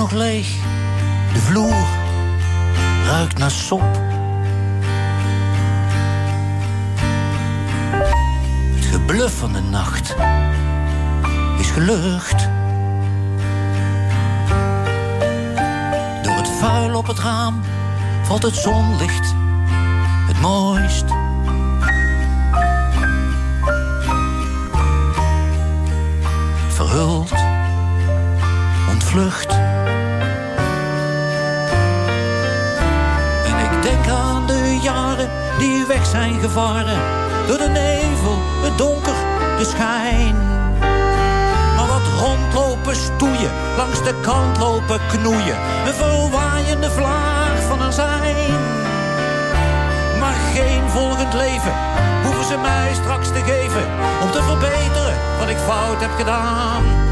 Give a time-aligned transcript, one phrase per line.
[0.00, 0.48] Nog leeg,
[1.32, 1.86] de vloer
[3.04, 4.00] ruikt naar sop.
[8.74, 10.14] Het gebluf van de nacht
[11.58, 12.48] is gelucht.
[16.22, 17.60] Door het vuil op het raam
[18.22, 19.34] valt het zonlicht
[20.26, 21.04] het mooist.
[26.68, 27.32] Verhuld
[28.90, 29.69] ontvlucht.
[35.58, 36.98] Die weg zijn gevaren.
[37.46, 39.14] Door de nevel, het donker,
[39.58, 40.36] de schijn.
[41.76, 45.58] Maar wat rondlopen stoeien, langs de kant lopen knoeien.
[45.86, 48.54] Een verwaaiende vlaag van een zijn.
[50.20, 51.72] Maar geen volgend leven
[52.24, 53.84] hoeven ze mij straks te geven.
[54.22, 57.08] Om te verbeteren wat ik fout heb gedaan.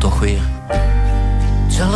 [0.00, 0.59] Toch weer
[1.82, 1.86] Oh,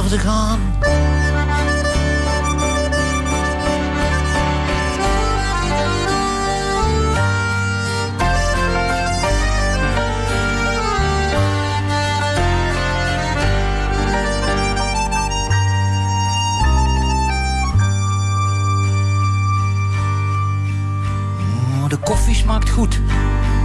[21.89, 23.01] De koffie smaakt goed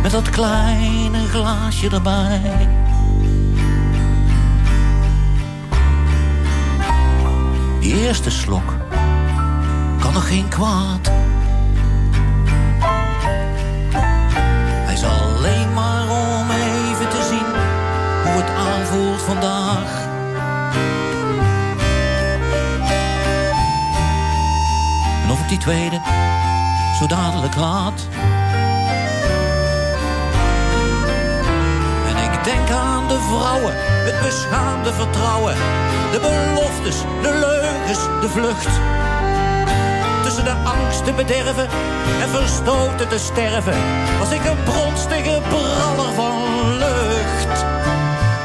[0.01, 2.78] met dat kleine glaasje erbij.
[8.09, 8.77] Eerste slok
[9.99, 11.11] kan nog geen kwaad.
[14.85, 17.49] Hij is alleen maar om even te zien
[18.23, 20.07] hoe het aanvoelt vandaag.
[25.23, 26.01] En of ik die tweede
[26.99, 27.88] zo dadelijk laat.
[33.19, 35.55] Vrouwen, het beschaamde vertrouwen.
[36.11, 38.73] De beloftes, de leugens, de vlucht.
[40.23, 41.67] Tussen de angst te bederven
[42.21, 43.73] en verstoten te sterven.
[44.19, 46.41] Was ik een bronstige braller van
[46.77, 47.65] lucht.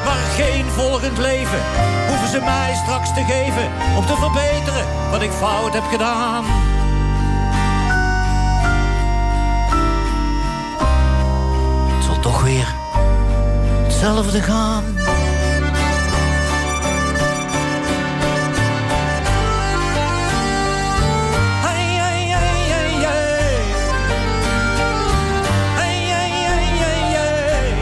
[0.05, 1.61] Maar geen volgend leven
[2.09, 3.71] hoeven ze mij straks te geven.
[3.97, 6.45] Om te verbeteren wat ik fout heb gedaan.
[12.07, 12.84] Zal toch weer
[14.05, 14.85] hetzelfde gaan.
[21.63, 23.65] Hey, hey, hey, hey, hey.
[25.75, 27.73] Hey, hey, hey, hey, hey.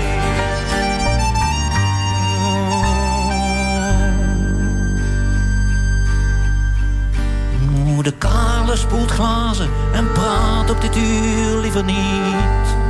[7.86, 12.81] Oeh, De kale spoelt glazen en praat op dit uur liever niet.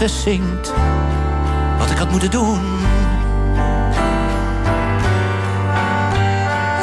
[0.00, 0.72] Ramses zingt
[1.78, 2.60] wat ik had moeten doen.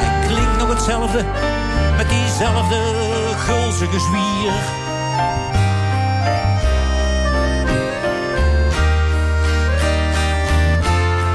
[0.02, 1.26] Ik klink nog hetzelfde
[1.98, 2.80] met diezelfde
[3.38, 4.54] gulzige zwier.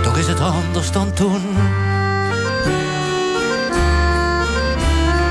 [0.02, 1.42] Toch is het anders dan toen.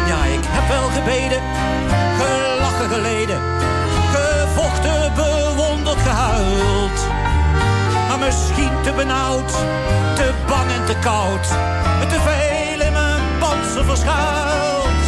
[0.08, 1.42] Ja, ik heb wel gebeden,
[2.18, 3.61] gelachen geleden,
[4.72, 7.08] gevochten, bewonderd, gehuild.
[8.08, 9.52] Maar misschien te benauwd,
[10.16, 11.48] te bang en te koud,
[12.08, 15.02] te veel in mijn panzer verschuild.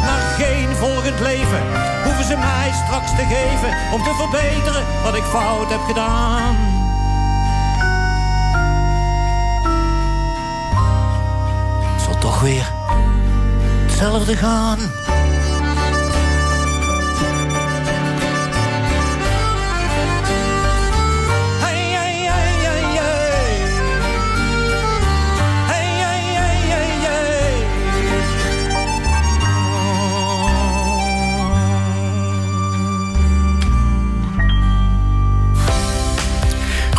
[0.00, 1.62] Maar geen volgend leven
[2.04, 6.56] hoeven ze mij straks te geven om te verbeteren wat ik fout heb gedaan.
[11.92, 12.72] Het zal toch weer
[13.86, 14.99] hetzelfde gaan.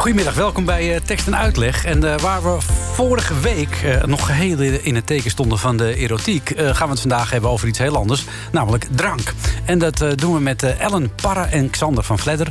[0.01, 1.86] Goedemiddag, welkom bij uh, Tekst en Uitleg.
[1.86, 2.57] En uh, waar we
[2.94, 6.53] vorige week uh, nog geheel in het teken stonden van de erotiek...
[6.56, 9.33] gaan we het vandaag hebben over iets heel anders, namelijk drank.
[9.65, 12.48] En dat doen we met Ellen Parra en Xander van Vledder.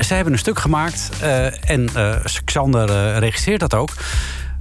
[0.00, 1.10] zij hebben een stuk gemaakt
[1.60, 1.88] en
[2.44, 3.90] Xander regisseert dat ook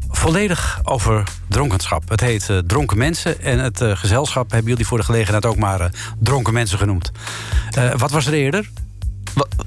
[0.09, 2.09] volledig over dronkenschap.
[2.09, 3.41] Het heet Dronken Mensen.
[3.41, 5.89] En het gezelschap hebben jullie voor de gelegenheid ook maar
[6.19, 7.11] Dronken Mensen genoemd.
[7.97, 8.69] wat was er eerder?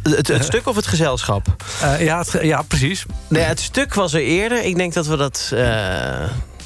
[0.02, 1.46] Het, het stuk of het gezelschap?
[1.82, 3.06] Uh, ja, ja, precies.
[3.28, 4.64] Nee, het stuk was er eerder.
[4.64, 5.50] Ik denk dat we dat...
[5.54, 5.60] Uh,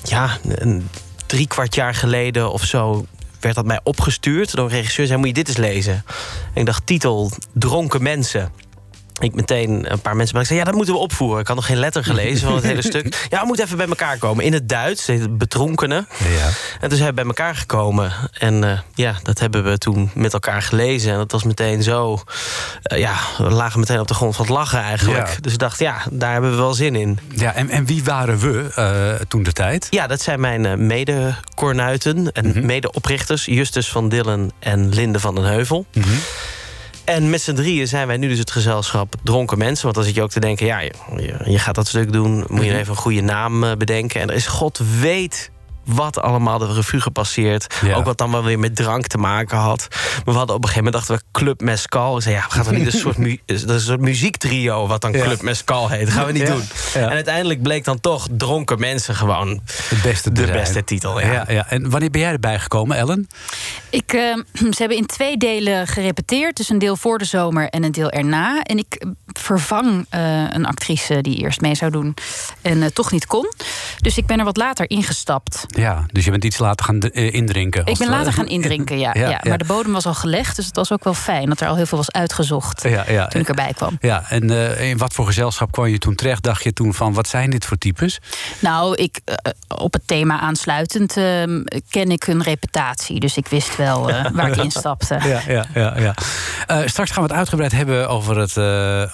[0.02, 0.88] ja, een
[1.26, 3.06] drie kwart jaar geleden of zo
[3.40, 5.06] werd dat mij opgestuurd door een regisseur.
[5.06, 6.04] Zei, moet je dit eens lezen?
[6.54, 8.52] En ik dacht, titel, Dronken Mensen
[9.18, 11.40] ik meteen een paar mensen maar ik zei, ja, dat moeten we opvoeren.
[11.40, 13.26] Ik had nog geen letter gelezen van het hele stuk.
[13.30, 14.44] Ja, we moeten even bij elkaar komen.
[14.44, 16.08] In het Duits, het betronkenen.
[16.18, 16.48] Ja.
[16.80, 18.12] En toen zijn we bij elkaar gekomen.
[18.32, 21.12] En uh, ja, dat hebben we toen met elkaar gelezen.
[21.12, 22.18] En dat was meteen zo...
[22.92, 25.28] Uh, ja, we lagen meteen op de grond van het lachen eigenlijk.
[25.28, 25.34] Ja.
[25.40, 27.18] Dus ik dacht, ja, daar hebben we wel zin in.
[27.34, 29.86] Ja, en, en wie waren we uh, toen de tijd?
[29.90, 32.66] Ja, dat zijn mijn mede-kornuiten en mm -hmm.
[32.66, 33.44] mede-oprichters.
[33.44, 35.86] Justus van Dillen en Linde van den Heuvel.
[35.92, 36.18] Mm -hmm.
[37.06, 39.84] En met z'n drieën zijn wij nu dus het gezelschap Dronken Mensen.
[39.84, 40.92] Want dan zit je ook te denken, ja, je,
[41.44, 42.44] je gaat dat stuk doen...
[42.48, 42.78] moet je mhm.
[42.78, 44.20] even een goede naam eh, bedenken.
[44.20, 45.50] En er is god weet
[45.86, 47.74] wat allemaal de revue gepasseerd.
[47.94, 49.86] Ook wat dan wel weer met drank te maken had.
[49.90, 52.14] Maar we hadden op een gegeven moment dachten we Club Mescal.
[52.14, 54.86] We zeiden, ja, we gaan toch niet een soort, mu een soort muziektrio...
[54.86, 56.04] wat dan Club Mescal heet.
[56.04, 56.62] Dat gaan we niet doen.
[56.94, 61.20] En uiteindelijk bleek dan toch Dronken Mensen gewoon de beste, de beste titel.
[61.20, 61.44] Ja.
[61.48, 63.28] Ja, En wanneer ben jij erbij gekomen, Ellen?
[63.90, 64.36] Ik, uh,
[64.74, 66.56] ze hebben in twee delen gerepeteerd.
[66.56, 68.62] Dus een deel voor de zomer en een deel erna.
[68.62, 72.14] En ik vervang uh, een actrice die eerst mee zou doen...
[72.62, 73.52] en uh, toch niet kon.
[74.00, 75.66] Dus ik ben er wat later ingestapt.
[75.76, 77.86] Ja, dus je bent iets later gaan eh, indrinken.
[77.86, 80.76] Ik ben later gaan indrinken, ja, ja, Maar de bodem was al gelegd, dus het
[80.76, 82.80] was ook wel fijn dat er al heel veel was uitgezocht
[83.30, 83.98] toen ik erbij kwam.
[84.00, 86.42] Ja, en uh, in wat voor gezelschap kwam je toen terecht?
[86.42, 88.20] Dacht je toen van wat zijn dit voor types?
[88.58, 89.34] Nou, ik, uh,
[89.78, 91.24] op het thema aansluitend uh,
[91.90, 95.18] ken ik hun reputatie, dus ik wist wel waar ik instapte.
[95.24, 96.14] Ja, ja, ja, ja.
[96.86, 98.58] straks gaan we het uitgebreid hebben over het,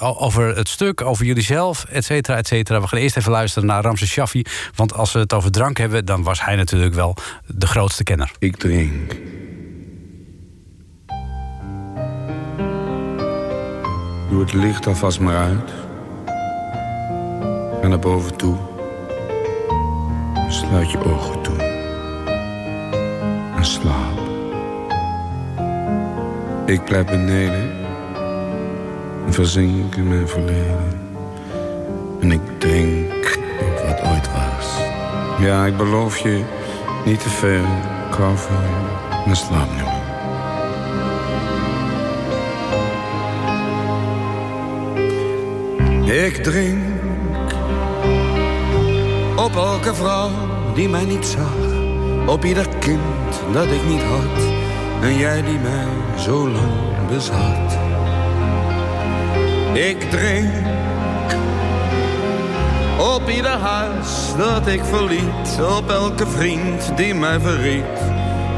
[0.01, 2.81] over het stuk, over jullie zelf, et cetera, et cetera.
[2.81, 4.45] We gaan eerst even luisteren naar Ramses Shaffi,
[4.75, 7.17] want als we het over drank hebben, dan was hij natuurlijk wel
[7.47, 8.33] de grootste kenner.
[8.39, 9.17] Ik drink.
[14.31, 15.71] Doe het licht alvast maar uit.
[17.81, 18.57] Ga naar boven toe.
[20.49, 21.57] Sluit je ogen toe.
[23.57, 24.21] En slaap.
[26.67, 27.71] Ik blijf beneden.
[29.27, 31.01] En verzink in mijn verleden.
[32.21, 33.02] En ik drink
[35.43, 36.45] Ja, ik beloof je
[37.05, 37.65] niet te veel.
[38.09, 38.57] Ik hou van
[39.27, 39.35] je.
[39.35, 39.83] Slaap nu
[46.13, 46.79] Ik drink
[49.37, 50.31] op elke vrouw
[50.75, 51.55] die mij niet zag.
[52.27, 53.01] Op ieder kind
[53.53, 54.45] dat ik niet had.
[55.03, 55.87] En jij die mij
[56.17, 57.79] zo lang bezat.
[59.73, 60.51] Ik drink
[63.23, 68.01] op ieder huis dat ik verliet, op elke vriend die mij verriet.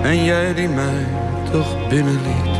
[0.03, 1.07] En jij die mij
[1.53, 2.57] toch binnenliet.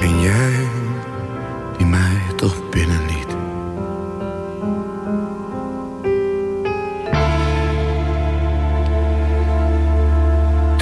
[0.00, 0.68] En jij
[1.76, 3.26] die mij toch binnenliet.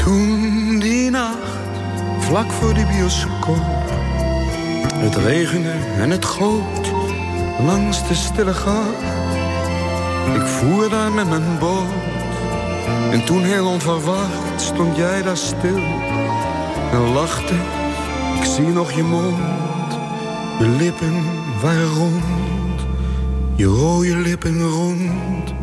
[0.05, 1.59] Toen die nacht,
[2.19, 3.83] vlak voor de bioscoop.
[4.95, 6.94] Het regende en het goot
[7.63, 9.03] langs de stille gracht.
[10.35, 11.93] Ik voer daar met mijn boot.
[13.11, 15.77] En toen heel onverwacht stond jij daar stil
[16.93, 17.55] en lachte.
[18.37, 19.37] Ik zie nog je mond,
[20.59, 21.23] je lippen
[21.63, 22.23] waren rond.
[23.57, 25.55] Je rode lippen rond,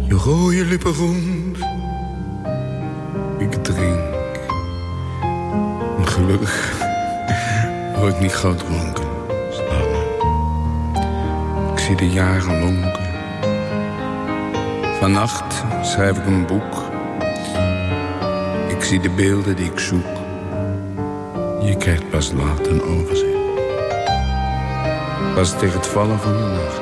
[0.00, 1.58] je rode lippen rond.
[3.38, 4.00] Ik drink.
[6.04, 6.72] Gelukkig
[7.98, 8.91] word ik niet groot dronken
[11.82, 13.10] zie de jaren lonken.
[15.00, 16.82] Vannacht schrijf ik een boek.
[18.68, 20.06] Ik zie de beelden die ik zoek.
[21.60, 23.30] Je krijgt pas laat een overzicht.
[25.34, 26.80] Pas tegen het vallen van de nacht.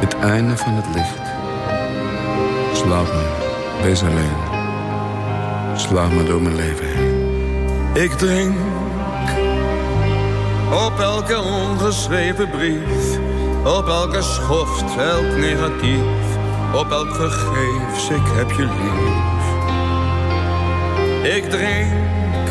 [0.00, 1.28] Het einde van het licht.
[2.72, 4.36] Slaap me, wees alleen.
[5.74, 7.28] Slaap me door mijn leven heen.
[7.92, 8.54] Ik drink
[10.72, 13.18] op elke ongeschreven brief,
[13.64, 16.36] op elke schoft, elk negatief,
[16.74, 19.18] op elk vergeefs, ik heb je lief.
[21.36, 22.48] Ik drink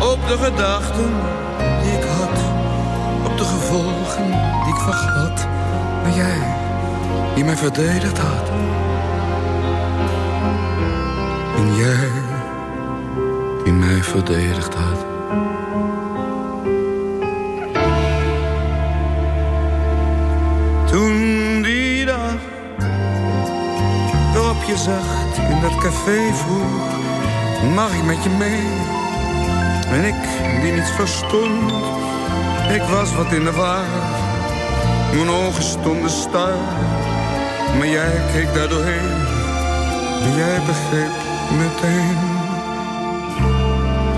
[0.00, 1.32] op de gedachten
[3.42, 4.26] de gevolgen
[4.64, 5.46] die ik vergat.
[6.02, 6.56] Maar jij,
[7.34, 8.48] die mij verdedigd had.
[11.56, 12.10] En jij,
[13.64, 15.01] die mij verdedigd had.
[24.66, 28.66] Je zacht in dat café vroeg, mag ik met je mee?
[29.88, 30.14] En ik
[30.62, 31.72] die niets verstond,
[32.74, 33.84] ik was wat in de war.
[35.14, 36.56] Mijn ogen stonden star,
[37.78, 39.10] maar jij keek daar doorheen.
[40.22, 41.16] En jij begreep
[41.58, 42.18] meteen,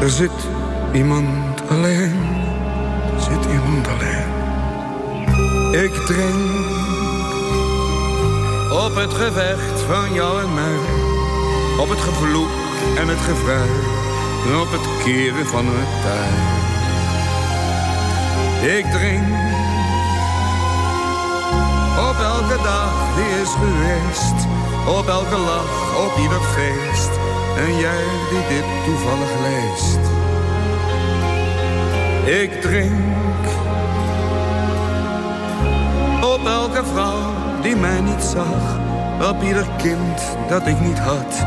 [0.01, 0.49] er zit
[0.93, 2.27] iemand alleen,
[3.19, 4.33] zit iemand alleen.
[5.85, 6.84] Ik drink
[8.75, 10.79] op het gevecht van jou en mij.
[11.79, 12.49] Op het gevloek
[12.97, 13.69] en het.
[14.47, 16.35] En op het keren van het tij.
[18.77, 19.27] Ik drink
[22.11, 24.39] op elke dag die is geweest.
[24.99, 27.11] Op elke lach, op ieder feest.
[27.57, 30.03] En jij die dit toevallig leest.
[32.43, 33.45] Ik drink
[36.23, 37.34] op elke vrouw
[37.65, 38.79] die mij niet zag.
[39.31, 41.47] Op ieder kind dat ik niet had.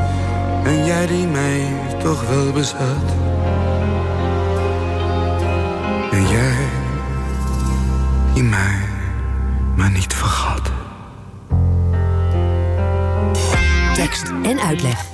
[0.63, 3.07] En jij die mij toch wel bezat.
[6.11, 6.55] En jij
[8.33, 8.79] die mij
[9.75, 10.71] maar niet vergat.
[13.93, 15.05] Tekst en uitleg.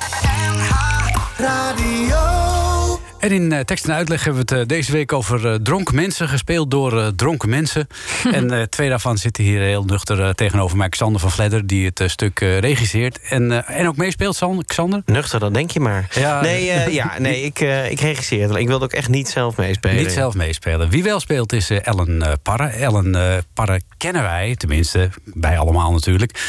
[3.19, 5.95] En in uh, tekst en uitleg hebben we het uh, deze week over uh, dronken
[5.95, 7.87] mensen, gespeeld door dronken mensen.
[8.37, 10.89] en twee daarvan zitten hier heel nuchter tegenover mij.
[10.89, 13.19] Xander van Vledder, die het stuk regisseert.
[13.21, 15.01] En, en ook meespeelt, Xander?
[15.05, 16.07] Nuchter, dat denk je maar.
[16.13, 18.57] Ja, nee, ja, nee ik, ik regisseer het.
[18.57, 20.03] Ik wilde ook echt niet zelf meespelen.
[20.03, 20.89] Niet zelf meespelen.
[20.89, 22.67] Wie wel speelt is Ellen Parre.
[22.67, 26.39] Ellen Parre kennen wij, tenminste, bij allemaal natuurlijk.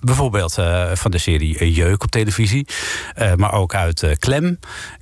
[0.00, 0.54] bijvoorbeeld
[0.94, 2.66] van de serie Jeuk op televisie.
[3.36, 4.58] maar ook uit Klem.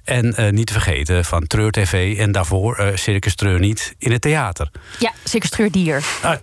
[0.08, 4.12] En uh, niet te vergeten van Treur TV en daarvoor uh, Circus Treur niet in
[4.12, 4.70] het theater.
[4.98, 6.04] Ja, Circus Treur Dier.
[6.22, 6.36] Ah.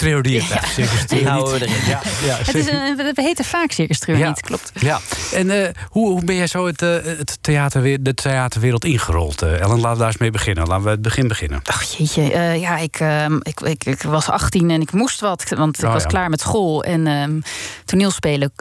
[1.10, 1.36] Ja.
[1.36, 1.70] Niet.
[1.86, 4.28] Ja, ja, het is een, we heten vaak Circus Treur ja.
[4.28, 4.72] niet, klopt.
[4.80, 5.00] Ja,
[5.34, 9.42] en uh, hoe, hoe ben jij zo het, het theater, de theaterwereld ingerold?
[9.42, 10.68] Ellen, laten we daar eens mee beginnen.
[10.68, 11.62] Laten we het begin beginnen.
[11.64, 12.22] Ach jeetje,
[12.60, 15.94] ja, ik, ehm, ik, ik, ik, was 18 en ik moest wat, want ik Oh,
[15.94, 16.08] was ja.
[16.08, 16.84] klaar met school.
[16.84, 17.40] En ehm,
[17.86, 18.54] toneelspelen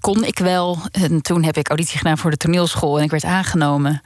[0.00, 0.78] kon ik wel.
[0.90, 4.02] En toen heb ik auditie gedaan voor de toneelschool en ik werd aangenomen.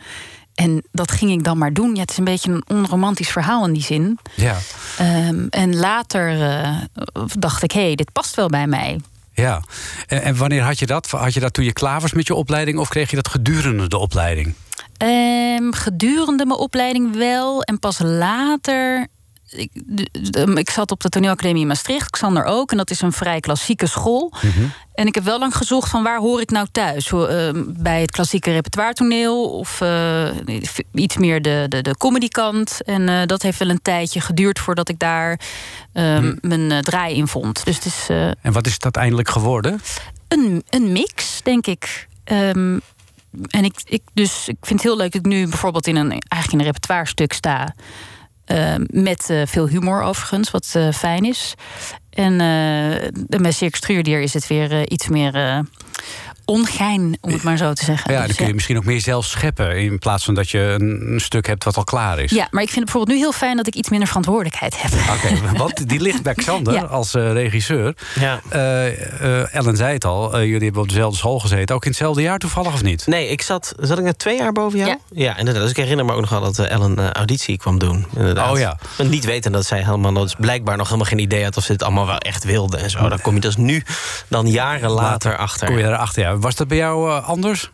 [0.54, 1.94] En dat ging ik dan maar doen.
[1.94, 4.18] Ja, het is een beetje een onromantisch verhaal in die zin.
[4.36, 4.58] Ja.
[5.28, 6.76] Um, en later uh,
[7.38, 9.00] dacht ik, hé, hey, dit past wel bij mij.
[9.34, 9.62] Ja,
[10.06, 11.10] en, en, wanneer had je dat?
[11.10, 13.88] Had je dat toen je klaar was met je opleiding of kreeg je dat gedurende
[13.88, 14.54] de opleiding?
[14.98, 17.62] Um, gedurende mijn opleiding wel.
[17.62, 19.06] En pas later
[19.52, 19.70] ik,
[20.54, 22.70] ik, zat op de toneelacademie in Maastricht, Xander ook.
[22.70, 24.32] En dat is een vrij klassieke school.
[24.40, 24.72] Mm -hmm.
[24.94, 27.10] En ik heb wel lang gezocht van waar hoor ik nou thuis?
[27.10, 30.28] Uh, bij het klassieke repertoire-toneel of uh,
[30.94, 32.82] iets meer de, de, de comedykant.
[32.84, 35.40] En uh, dat heeft wel een tijdje geduurd voordat ik daar
[35.92, 36.38] mm.
[36.40, 37.64] mijn draai in vond.
[37.64, 38.06] Dus het is,
[38.42, 39.80] en wat is het uiteindelijk geworden?
[40.28, 42.08] Een, een mix, denk ik.
[42.24, 42.80] Um,
[43.50, 46.10] en ik, ik, dus, ik vind het heel leuk dat ik nu bijvoorbeeld in een,
[46.10, 47.74] eigenlijk in een repertoire-stuk sta.
[48.52, 51.54] Uh, met uh, veel humor overigens, wat uh, fijn is.
[52.10, 52.36] En
[53.26, 55.64] bij Circus Truurdier is het weer iets meer
[56.44, 58.12] ongein, om het maar zo te zeggen.
[58.12, 59.76] Ja, dan Dus, kun je misschien ook meer zelf scheppen...
[59.76, 62.30] in plaats van dat je een, een, stuk hebt wat al klaar is.
[62.30, 63.56] Ja, maar ik vind het bijvoorbeeld nu heel fijn...
[63.56, 64.92] dat ik iets minder verantwoordelijkheid heb.
[64.92, 66.82] Oké, okay, want die ligt bij Xander ja.
[66.82, 67.94] als uh, regisseur.
[68.20, 68.40] Ja.
[68.52, 71.74] Uh, Ellen zei het al, uh, jullie hebben op dezelfde school gezeten.
[71.74, 73.06] Ook in hetzelfde jaar toevallig of niet?
[73.06, 74.90] Nee, ik zat, zat ik net twee jaar boven jou?
[74.90, 75.62] Ja, ja inderdaad.
[75.62, 78.06] Dus ik herinner me ook nog wel dat Ellen auditie kwam doen.
[78.16, 78.50] Inderdaad.
[78.50, 78.78] Oh ja.
[78.98, 80.12] En niet weten dat zij helemaal...
[80.12, 81.56] dat blijkbaar nog helemaal geen idee had...
[81.56, 83.08] of ze het allemaal wel echt wilde en zo.
[83.08, 83.82] Dan kom je dus nu,
[84.28, 85.66] dan jaren later, later achter.
[85.66, 86.31] Kom je erachter, ja.
[86.40, 87.70] Was dat bij jou anders?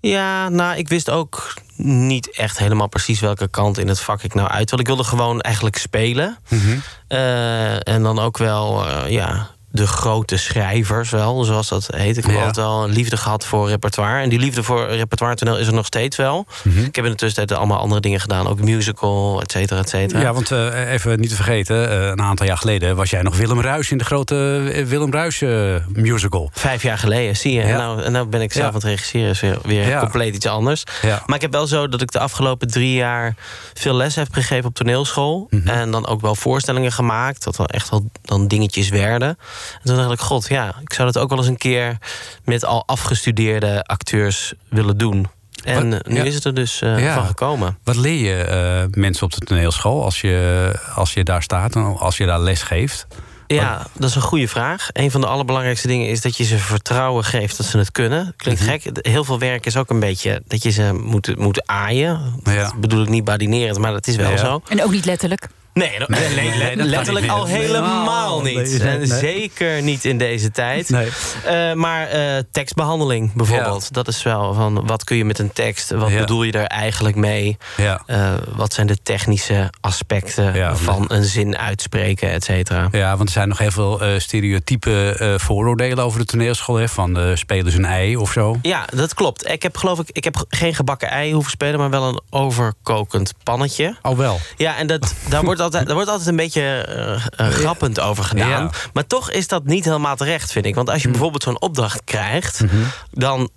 [0.00, 4.34] Ja, nou, ik wist ook niet echt helemaal precies welke kant in het vak ik
[4.34, 4.78] nou uit wil.
[4.78, 6.38] Ik wilde gewoon eigenlijk spelen.
[6.48, 6.82] Mm -hmm.
[7.08, 12.16] uh, en dan ook wel, uh, ja, de grote schrijvers wel, zoals dat heet.
[12.16, 12.38] Ik heb Ja.
[12.38, 14.22] altijd wel een liefde gehad voor repertoire.
[14.22, 16.46] En die liefde voor repertoire toneel is er nog steeds wel.
[16.64, 16.78] Mhm.
[16.84, 18.46] Ik heb in de tussentijd allemaal andere dingen gedaan.
[18.48, 20.20] Ook musical, et cetera, et cetera.
[20.20, 23.36] Ja, want uh, even niet te vergeten, uh, een aantal jaar geleden was jij nog
[23.36, 24.34] Willem Ruis in de grote
[24.86, 26.50] Willem Ruis uh, musical.
[26.52, 27.60] Vijf jaar geleden, zie je.
[27.60, 27.66] Ja.
[27.68, 28.68] En, nou, en nou ben ik zelf Ja.
[28.70, 29.30] aan het regisseren.
[29.30, 30.84] Is weer, compleet iets anders.
[31.26, 33.34] Maar ik heb wel zo dat ik de afgelopen drie jaar
[33.74, 35.46] veel les heb gegeven op toneelschool.
[35.50, 35.68] Mhm.
[35.68, 37.44] En dan ook wel voorstellingen gemaakt.
[37.44, 39.38] Dat wel echt wel dan dingetjes werden.
[39.74, 41.98] En toen dacht ik, god, ja, ik zou dat ook wel eens een keer
[42.44, 45.26] met al afgestudeerde acteurs willen doen.
[45.64, 46.24] En Wat- eh, nu ja.
[46.24, 47.14] is het er dus eh, Ja.
[47.14, 47.78] van gekomen.
[47.84, 51.96] Wat leer je eh, mensen op de toneelschool als je, als je daar staat en
[51.98, 53.06] als je daar les geeft?
[53.46, 54.88] Ja, dat is een goede vraag.
[54.92, 58.34] Een van de allerbelangrijkste dingen is dat je ze vertrouwen geeft dat ze het kunnen.
[58.36, 58.70] Klinkt Mhm.
[58.70, 59.06] gek.
[59.06, 62.40] Heel veel werk is ook een beetje dat je ze moet, moet aaien.
[62.44, 62.54] Ja.
[62.62, 64.36] Dat bedoel ik niet badinerend, maar dat is wel Ja.
[64.36, 64.62] zo.
[64.68, 65.48] En ook niet letterlijk.
[65.78, 68.80] Nee, dat- nee, nee, let- dat kan letterlijk al helemaal niet.
[68.80, 70.90] En zeker niet in deze tijd.
[71.44, 73.92] Eh, maar eh, tekstbehandeling bijvoorbeeld.
[73.92, 75.90] Dat is wel van wat kun je met een tekst?
[75.90, 76.18] Wat Ja.
[76.18, 77.56] bedoel je er eigenlijk mee?
[77.76, 78.02] Ja.
[78.06, 82.88] Eh, wat zijn de technische aspecten van een zin uitspreken, et cetera?
[82.90, 86.76] Ja, want er zijn nog heel veel stereotype vooroordelen over de toneelschool.
[86.76, 88.58] Hè, van spelen ze een ei of zo.
[88.62, 89.48] Ja, dat klopt.
[89.48, 93.32] Ik heb geloof ik, ik heb geen gebakken ei hoeven spelen, maar wel een overkokend
[93.42, 93.96] pannetje.
[94.02, 94.40] Al wel.
[94.56, 97.14] Ja, en dat, daar, wordt altijd, daar wordt altijd een beetje eh,
[97.46, 98.48] eh, grappend over gedaan.
[98.64, 98.70] Ja.
[98.92, 100.74] Maar toch is dat niet helemaal terecht, vind ik.
[100.74, 102.60] Want als je bijvoorbeeld zo'n opdracht krijgt,
[103.10, 103.50] dan.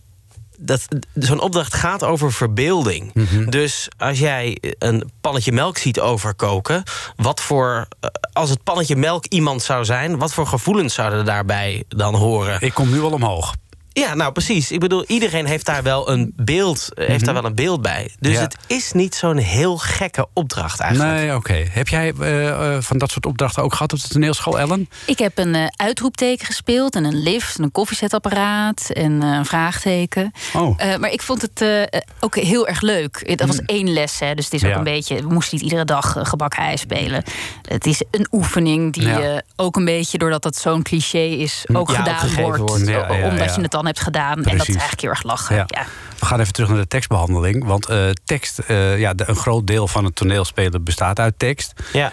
[0.63, 3.13] Dat, zo'n opdracht gaat over verbeelding.
[3.50, 6.84] Dus als jij een pannetje melk ziet overkoken,
[7.15, 7.88] wat voor.
[8.00, 12.62] eh, Als het pannetje melk iemand zou zijn, wat voor gevoelens zouden daarbij dan horen?
[12.62, 13.53] Ik kom nu al omhoog.
[13.93, 14.71] Ja, nou precies.
[14.71, 18.12] Ik bedoel, iedereen heeft daar wel een beeld, eh, heeft daar wel een beeld bij.
[18.19, 18.39] Dus Ja.
[18.41, 21.12] het is niet zo'n heel gekke opdracht eigenlijk.
[21.15, 21.53] Nee, oké.
[21.69, 24.89] Heb jij eh, eh, van dat soort opdrachten ook gehad op de toneelschool, Ellen?
[25.05, 29.45] Ik heb een eh, uitroepteken gespeeld en een lift, en een koffiezetapparaat en eh, een
[29.45, 30.31] vraagteken.
[30.53, 30.74] Oh.
[30.77, 33.38] Eh, maar ik vond het eh, ook heel erg leuk.
[33.38, 35.15] Dat was één les, hè, dus het is ook een beetje.
[35.15, 37.24] We moesten niet iedere dag gebakken ei spelen.
[37.67, 39.41] Het is een oefening die Ja.
[39.55, 42.60] ook een beetje, doordat het zo'n cliché is, ook Ja, ook gedaan wordt.
[42.60, 42.88] wordt.
[42.88, 43.55] Ja, ja, omdat ja.
[43.55, 44.38] je het dan hebt gedaan.
[44.43, 45.55] En dat is eigenlijk heel erg lachen.
[45.55, 45.63] Ja.
[45.67, 45.85] Ja.
[46.19, 47.65] We gaan even terug naar de tekstbehandeling.
[47.65, 51.73] Want eh, tekst, eh, ja, de- een groot deel van het toneelspelen bestaat uit tekst.
[51.93, 52.11] Ja.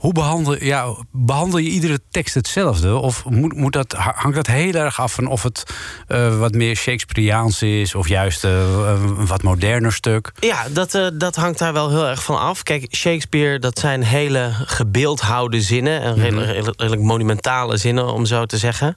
[0.00, 2.96] Hoe behandel, ja, behandel je iedere tekst hetzelfde?
[2.96, 5.64] Of moet, moet dat, ha- hangt dat heel erg af van of het
[6.06, 7.94] eh, wat meer Shakespeareaans is...
[7.94, 8.50] of juist eh,
[8.86, 10.32] een wat moderner stuk?
[10.38, 12.62] Ja, dat, eh, dat hangt daar wel heel erg van af.
[12.62, 16.00] Kijk, Shakespeare, dat zijn hele gebeeldhoude zinnen.
[16.02, 18.96] En redelijk, redelijk- redelijk monumentale zinnen, om zo te zeggen.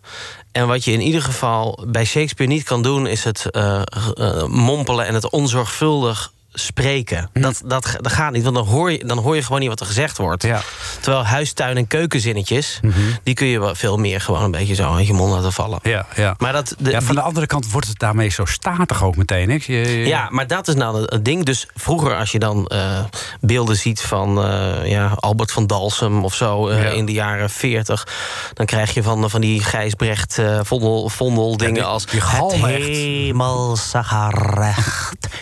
[0.51, 3.07] En wat je in ieder geval bij Shakespeare niet kan doen...
[3.07, 3.45] is het
[4.48, 7.29] mompelen en het onzorgvuldig spreken.
[7.33, 9.80] Dat, dat, dat gaat niet, want dan hoor, je, dan hoor je gewoon niet wat
[9.80, 10.43] er gezegd wordt.
[10.43, 10.62] Ja.
[11.01, 12.80] Terwijl huistuin- en keukenzinnetjes...
[13.23, 15.80] die kun je wel veel meer gewoon een beetje zo uit je mond laten vallen.
[15.84, 16.36] Ja, ja.
[16.38, 19.49] Maar dat, de, ja, van de andere kant wordt het daarmee zo statig ook meteen.
[19.49, 19.58] Hè?
[19.65, 21.43] Je- je- Ja, maar dat is nou het ding.
[21.45, 22.99] Dus vroeger, als je dan eh,
[23.41, 26.89] beelden ziet van eh, ja, Albert van Dalsem of zo eh, Ja.
[26.89, 28.08] in de jaren 40,
[28.54, 32.06] dan krijg je van, van die Gijsbrecht vondel, vondel dingen die- als.
[32.06, 32.88] die Het gerecht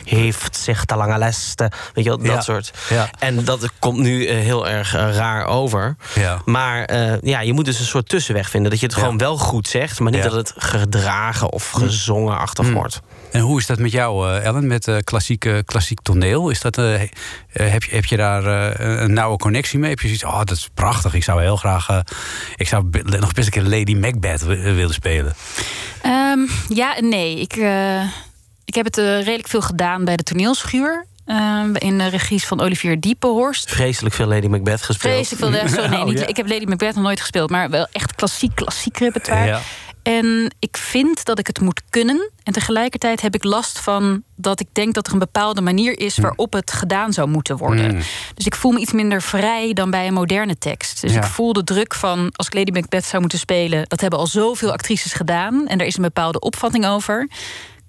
[0.04, 1.72] heeft zich te lange lesten.
[1.94, 2.42] Weet je wel, dat Ja.
[2.42, 2.72] soort.
[2.90, 3.10] Ja.
[3.20, 5.96] En dat komt nu eh, heel erg eh, raar over.
[6.16, 6.42] Ja.
[6.46, 8.72] Maar eh, ja, je moet dus een soort tussenweg vinden.
[8.72, 9.02] Dat je het Ja.
[9.02, 10.30] gewoon wel goed zegt, maar niet Ja.
[10.30, 12.74] dat het gedragen of gezongen-achtig Mm.
[12.74, 13.02] wordt.
[13.32, 16.50] En hoe is dat met jou, eh, Ellen, met eh, klassieke, klassiek toneel?
[16.50, 19.90] Is dat, heb, je, heb je daar eh, een nauwe connectie mee?
[19.90, 21.14] Heb je zoiets, oh, dat is prachtig.
[21.14, 22.02] Ik zou heel graag,
[22.56, 25.34] ik zou nog best een keer Lady Macbeth wi- willen spelen.
[26.02, 27.40] Ehm, ja en nee.
[27.40, 28.02] Ik, eh,
[28.72, 31.06] ik heb het eh, redelijk veel gedaan bij de toneelschuur.
[31.26, 33.70] eh, in de regies van Olivier Diepenhorst.
[33.72, 35.28] Vreselijk veel Lady Macbeth gespeeld.
[35.28, 35.90] Vreselijk veel.
[35.90, 36.26] Nee, Oh, niet, ja.
[36.28, 39.46] Ik heb Lady Macbeth nog nooit gespeeld, maar wel echt klassiek, klassiek repertoire.
[39.46, 39.62] Ja.
[40.04, 42.30] En ik vind dat ik het moet kunnen.
[42.44, 46.18] En tegelijkertijd heb ik last van dat ik denk dat er een bepaalde manier is
[46.18, 47.92] waarop het gedaan zou moeten worden.
[47.96, 48.02] Mm.
[48.36, 51.02] Dus ik voel me iets minder vrij dan bij een moderne tekst.
[51.02, 51.18] Dus Ja.
[51.18, 54.28] ik voel de druk van als ik Lady Macbeth zou moeten spelen, dat hebben al
[54.28, 57.30] zoveel actrices gedaan en er is een bepaalde opvatting over.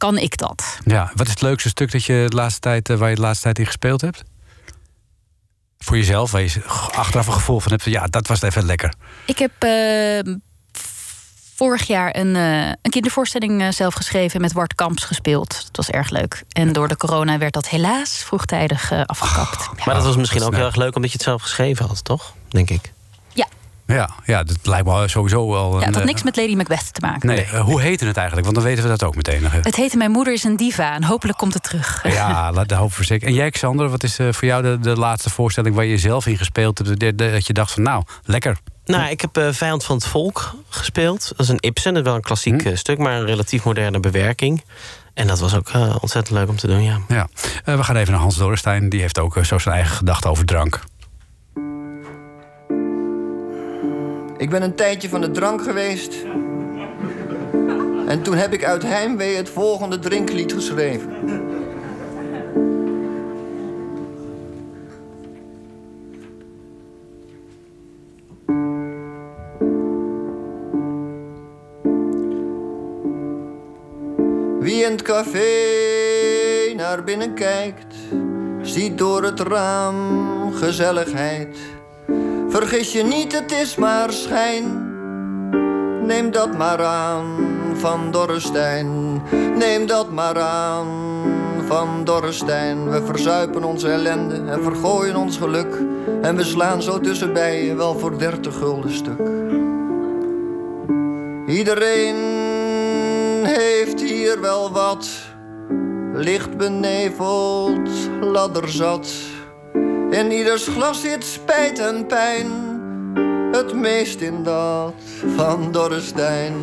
[0.02, 0.78] Kan ik dat?
[0.84, 3.20] Ja, wat is het leukste stuk dat je de laatste tijd, eh, waar je de
[3.20, 4.22] laatste tijd in gespeeld hebt?
[5.78, 6.62] Voor jezelf, waar je
[6.94, 8.94] achteraf een gevoel van hebt, ja, dat was even lekker.
[9.26, 10.34] Ik heb eh,
[11.54, 15.64] vorig jaar een, eh, een kindervoorstelling zelf geschreven met Wart Kamps gespeeld.
[15.64, 16.44] Dat was erg leuk.
[16.48, 19.68] En door de corona werd dat helaas vroegtijdig afgekapt.
[19.76, 19.82] Ja.
[19.84, 21.86] Maar dat was misschien dat ook is heel erg leuk omdat je het zelf geschreven
[21.86, 22.34] had, toch?
[22.48, 22.92] Denk ik.
[23.92, 25.70] Ja, Ja, dat lijkt me sowieso wel.
[25.78, 27.28] ja, het had eh, niks met Lady Macbeth te maken.
[27.28, 28.46] Nee, eh, hoe heette het eigenlijk?
[28.46, 29.52] Want dan weten we dat ook meteen nog.
[29.52, 32.02] Het heette Mijn moeder is een diva en hopelijk komt het terug.
[32.12, 33.28] Ja, laat de hoop voor zeker.
[33.28, 36.26] En jij, Xander, wat is eh, voor jou de, de laatste voorstelling waar je zelf
[36.26, 37.18] in gespeeld hebt?
[37.18, 38.56] Dat je dacht van, nou, lekker.
[38.84, 41.28] Nou, ik heb eh, Vijand van het Volk gespeeld.
[41.28, 42.76] Dat is een Ibsen, dat is wel een klassiek Hm.
[42.76, 44.64] stuk, maar een relatief moderne bewerking.
[45.14, 46.98] En dat was ook ontzettend leuk om te doen, ja.
[47.08, 47.28] Ja.
[47.64, 48.88] Eh, we gaan even naar Hans Dorrestein.
[48.88, 50.80] Die heeft ook zo zijn eigen gedachten over drank.
[54.42, 56.14] Ik ben een tijdje van de drank geweest.
[58.06, 61.10] En toen heb ik uit heimwee het volgende drinklied geschreven.
[74.60, 75.44] Wie in het café
[76.76, 77.94] naar binnen kijkt,
[78.62, 81.56] ziet door het raam gezelligheid.
[82.52, 84.90] Vergis je niet, het is maar schijn.
[86.06, 87.36] Neem dat maar aan
[87.74, 89.22] van Dorrestein.
[89.56, 90.86] Neem dat maar aan
[91.66, 92.90] van Dorrestein.
[92.90, 95.74] We verzuipen onze ellende en vergooien ons geluk.
[96.22, 99.20] En we slaan zo tussenbij wel voor dertig gulden stuk.
[101.46, 102.16] Iedereen
[103.44, 105.08] heeft hier wel wat.
[106.14, 109.31] Licht beneveld, ladderzat.
[110.12, 112.46] In ieders glas zit spijt en pijn.
[113.52, 114.92] Het meest in dat
[115.36, 116.54] van Dorrestein.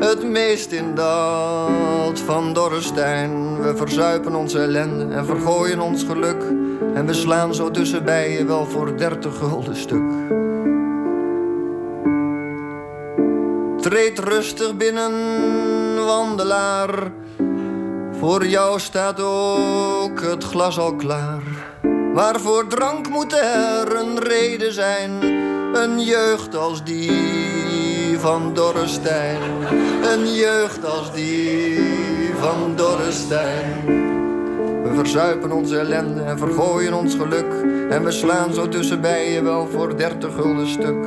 [0.00, 3.62] Het meest in dat van Dorrestein.
[3.62, 6.42] We verzuipen onze ellende en vergooien ons geluk.
[6.94, 10.10] En we slaan zo tussenbij wel voor dertig gulden stuk.
[13.80, 15.12] Treed rustig binnen,
[16.06, 17.12] wandelaar.
[18.18, 21.67] Voor jou staat ook het glas al klaar.
[22.18, 25.22] Waarvoor drank moet er een reden zijn.
[25.74, 29.40] Een jeugd als die van Dorrestein.
[30.02, 31.78] Een jeugd als die
[32.40, 33.84] van Dorrestein.
[34.82, 37.52] We verzuipen onze ellende en vergooien ons geluk.
[37.90, 41.04] En we slaan zo tussenbij wel voor dertig gulden stuk.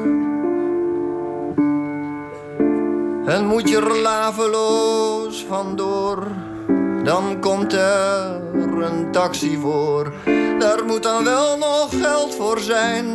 [3.26, 6.28] En moet je er laveloos vandoor,
[7.04, 8.42] dan komt er
[8.82, 10.14] een taxi voor.
[10.60, 13.06] Daar moet dan wel nog geld voor zijn.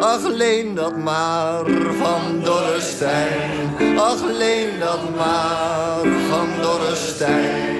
[0.00, 1.64] Ach, leen dat maar
[1.98, 3.98] van Dorrestein.
[3.98, 7.79] Ach, leen dat maar van Dorrestein.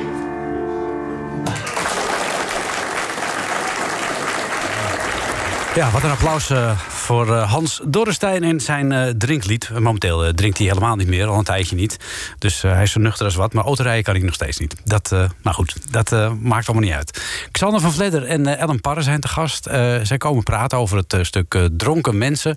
[5.80, 9.70] Ja, wat een applaus uh, voor uh, Hans Dorrestein en zijn uh, drinklied.
[9.70, 11.96] Momenteel drinkt hij helemaal niet meer, al een tijdje niet.
[12.38, 14.76] Dus hij is zo nuchter als wat, maar autorijden kan hij nog steeds niet.
[14.84, 17.22] Dat, maar goed, dat maakt allemaal niet uit.
[17.50, 19.64] Xander van Vledder en Ellen Parre zijn te gast.
[20.02, 22.56] zij komen praten over het stuk dronken mensen.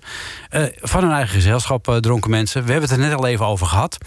[0.80, 2.64] van hun eigen gezelschap dronken mensen.
[2.64, 3.98] We hebben het er net al even over gehad.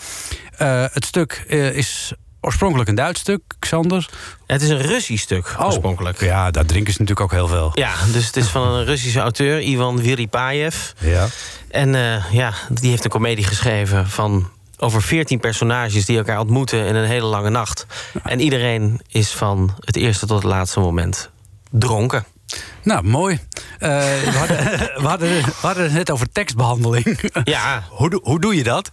[0.94, 1.34] het stuk
[1.74, 4.10] is oorspronkelijk een Duits stuk, Xander.
[4.46, 6.22] Het is een Russisch stuk, oh, oorspronkelijk.
[6.22, 7.72] Ja, daar drinken ze natuurlijk ook heel veel.
[7.74, 10.76] Ja, dus het is van een Russische auteur, Ivan Viripayev.
[11.00, 11.28] Ja.
[11.70, 16.86] En uh, ja, die heeft een komedie geschreven van over veertien personages die elkaar ontmoeten
[16.86, 17.86] in een hele lange nacht.
[18.24, 21.30] En iedereen is van het eerste tot het laatste moment
[21.70, 22.26] dronken.
[22.84, 23.40] Nou, mooi.
[23.80, 24.58] Uh, we, hadden,
[25.02, 27.32] we, hadden, we, hadden, het net over tekstbehandeling.
[27.44, 27.84] Ja.
[27.90, 28.92] hoe, hoe doe je dat?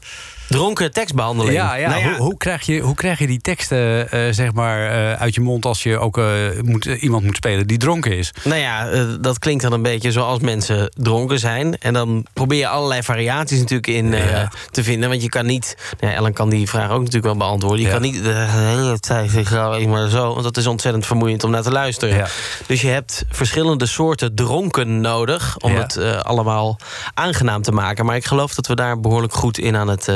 [0.49, 1.55] Dronken tekstbehandeling.
[1.55, 1.89] Ja, ja.
[1.89, 2.09] Nou ja.
[2.09, 5.41] Hoe, hoe, krijg je, hoe krijg je die teksten uh, zeg maar, uh, uit je
[5.41, 6.27] mond als je ook uh,
[6.63, 8.33] moet, iemand moet spelen die dronken is?
[8.45, 11.79] Nou ja, dat klinkt dan een beetje zoals mensen dronken zijn.
[11.79, 14.51] En dan probeer je allerlei variaties natuurlijk in ja.
[14.71, 15.09] te vinden.
[15.09, 15.77] Want je kan niet.
[16.01, 17.81] Ja, Ellen kan die vraag ook natuurlijk wel beantwoorden.
[17.81, 20.33] Je kan niet de hele tijd zeggen maar zo.
[20.33, 22.27] Want dat is ontzettend vermoeiend om naar te luisteren.
[22.67, 26.79] Dus je hebt verschillende soorten dronken nodig om het allemaal
[27.15, 28.05] aangenaam te maken.
[28.05, 30.09] Maar ik geloof dat we daar behoorlijk goed in aan het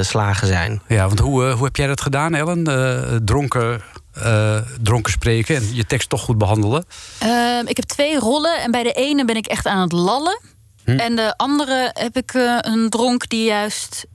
[0.46, 0.82] zijn.
[0.88, 2.68] Ja, want hoe, hoe heb jij dat gedaan, Ellen?
[2.68, 3.82] Uh, dronken,
[4.18, 6.84] uh, dronken spreken en je tekst toch goed behandelen?
[7.22, 10.40] Uh, ik heb twee rollen en bij de ene ben ik echt aan het lallen.
[10.84, 10.90] Hm.
[10.90, 14.06] En de andere heb ik een dronk die juist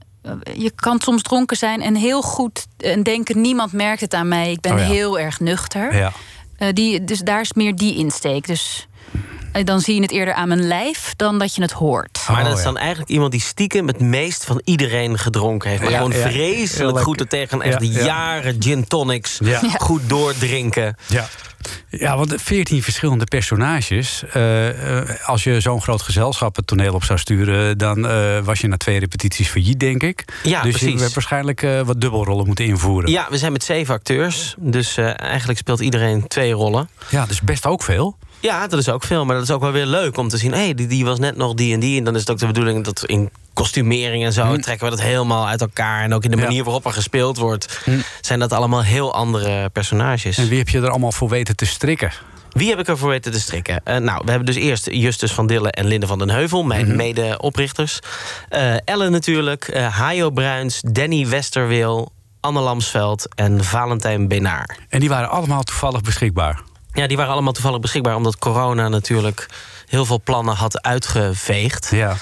[0.54, 4.50] je kan soms dronken zijn en heel goed en denken: niemand merkt het aan mij.
[4.50, 4.84] Ik ben oh ja.
[4.84, 5.96] heel erg nuchter.
[5.96, 6.12] Ja.
[6.58, 8.46] Uh, die, dus daar is meer die insteek.
[8.46, 8.88] Dus
[9.62, 12.24] dan zie je het eerder aan mijn lijf dan dat je het hoort.
[12.30, 15.82] Maar dat is dan eigenlijk iemand die stiekem het meest van iedereen gedronken heeft.
[15.82, 16.28] Maar Ja, gewoon ja.
[16.28, 17.62] vreselijk Heel goed er tegen.
[17.62, 18.04] Echt Ja, ja.
[18.04, 19.40] jaren gin tonics
[19.78, 20.96] goed doordrinken.
[21.06, 21.28] Ja.
[21.88, 24.22] Ja, want 14 verschillende personages.
[24.32, 28.60] Eh, eh, als je zo'n groot gezelschap het toneel op zou sturen, dan eh, was
[28.60, 30.24] je na twee repetities failliet, denk ik.
[30.42, 31.00] Ja, dus je precies.
[31.00, 33.10] hebt waarschijnlijk eh, wat dubbelrollen moeten invoeren.
[33.10, 34.54] Ja, we zijn met zeven acteurs.
[34.58, 36.88] Dus eh, eigenlijk speelt iedereen twee rollen.
[37.10, 38.16] Ja, dus best ook veel.
[38.44, 39.24] Ja, dat is ook veel.
[39.24, 40.52] Maar dat is ook wel weer leuk om te zien.
[40.52, 41.98] Hé, hey, die, die was net nog die en die.
[41.98, 44.56] En dan is het ook de bedoeling dat in kostumering en zo...
[44.56, 46.02] trekken we dat helemaal uit elkaar.
[46.02, 46.42] En ook in de Ja.
[46.42, 47.80] manier waarop er gespeeld wordt...
[48.20, 50.38] zijn dat allemaal heel andere personages.
[50.38, 52.12] En wie heb je er allemaal voor weten te strikken?
[52.50, 53.80] Wie heb ik ervoor weten te strikken?
[53.84, 56.86] Eh, nou, we hebben dus eerst Justus van Dille en Linde van den Heuvel, mijn
[56.86, 56.96] Mhm.
[56.96, 57.98] mede-oprichters.
[58.48, 64.76] Eh, Ellen natuurlijk, eh Hajo Bruins, Danny Westerweel, Anne Lamsveld en Valentijn Benaar.
[64.88, 66.60] En die waren allemaal toevallig beschikbaar.
[66.94, 69.46] Ja, die waren allemaal toevallig beschikbaar omdat corona natuurlijk
[69.86, 71.88] heel veel plannen had uitgeveegd.
[71.90, 72.16] Ja.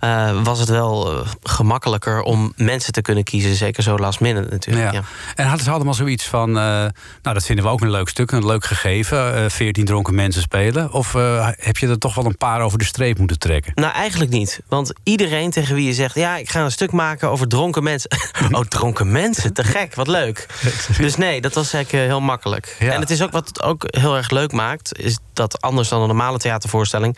[0.00, 3.54] Eh, was het wel eh, gemakkelijker om mensen te kunnen kiezen.
[3.54, 4.92] Zeker zo last minute natuurlijk.
[4.92, 5.02] Ja.
[5.34, 6.48] En hadden ze allemaal zoiets van...
[6.48, 9.50] eh, nou, dat vinden we ook een leuk stuk, een leuk gegeven.
[9.50, 10.92] Veertien dronken mensen spelen.
[10.92, 11.12] Of
[11.56, 13.72] heb je er toch wel een paar over de streep moeten trekken?
[13.74, 14.60] Nou, eigenlijk niet.
[14.68, 16.14] Want iedereen tegen wie je zegt...
[16.14, 18.10] ja, ik ga een stuk maken over dronken mensen.
[18.52, 20.46] oh, dronken mensen, te gek, wat leuk.
[21.00, 22.76] Dus nee, dat was eigenlijk heel makkelijk.
[22.78, 22.92] Ja.
[22.92, 24.98] En het is ook wat het ook heel erg leuk maakt...
[24.98, 27.16] is dat anders dan een normale theatervoorstelling...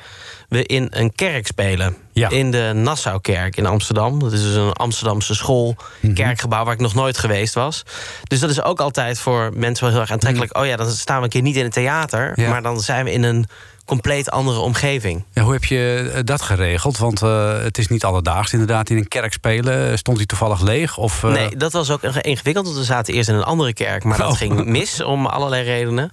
[0.53, 1.97] we in een kerk spelen.
[2.13, 2.29] Ja.
[2.31, 4.19] In de Nassaukerk in Amsterdam.
[4.19, 6.15] Dat is dus een Amsterdamse school, Mhm.
[6.15, 6.65] kerkgebouw...
[6.65, 7.83] waar ik nog nooit geweest was.
[8.23, 10.57] Dus dat is ook altijd voor mensen wel heel erg aantrekkelijk.
[10.59, 12.31] Oh ja, dan staan we een keer niet in een theater...
[12.31, 12.41] Mhm.
[12.41, 12.49] Ja.
[12.49, 13.47] maar dan zijn we in een
[13.93, 15.25] compleet andere omgeving.
[15.33, 16.99] Ja, hoe heb je eh, dat geregeld?
[16.99, 19.91] Want eh, het is niet alledaags inderdaad in een kerk spelen.
[19.91, 20.97] Eh, Stond hij toevallig leeg?
[20.97, 22.67] Of, Nee, dat was ook ingewikkeld.
[22.67, 24.05] Want we zaten eerst in een andere kerk.
[24.05, 24.37] Maar dat Oh.
[24.37, 26.13] ging mis om allerlei redenen.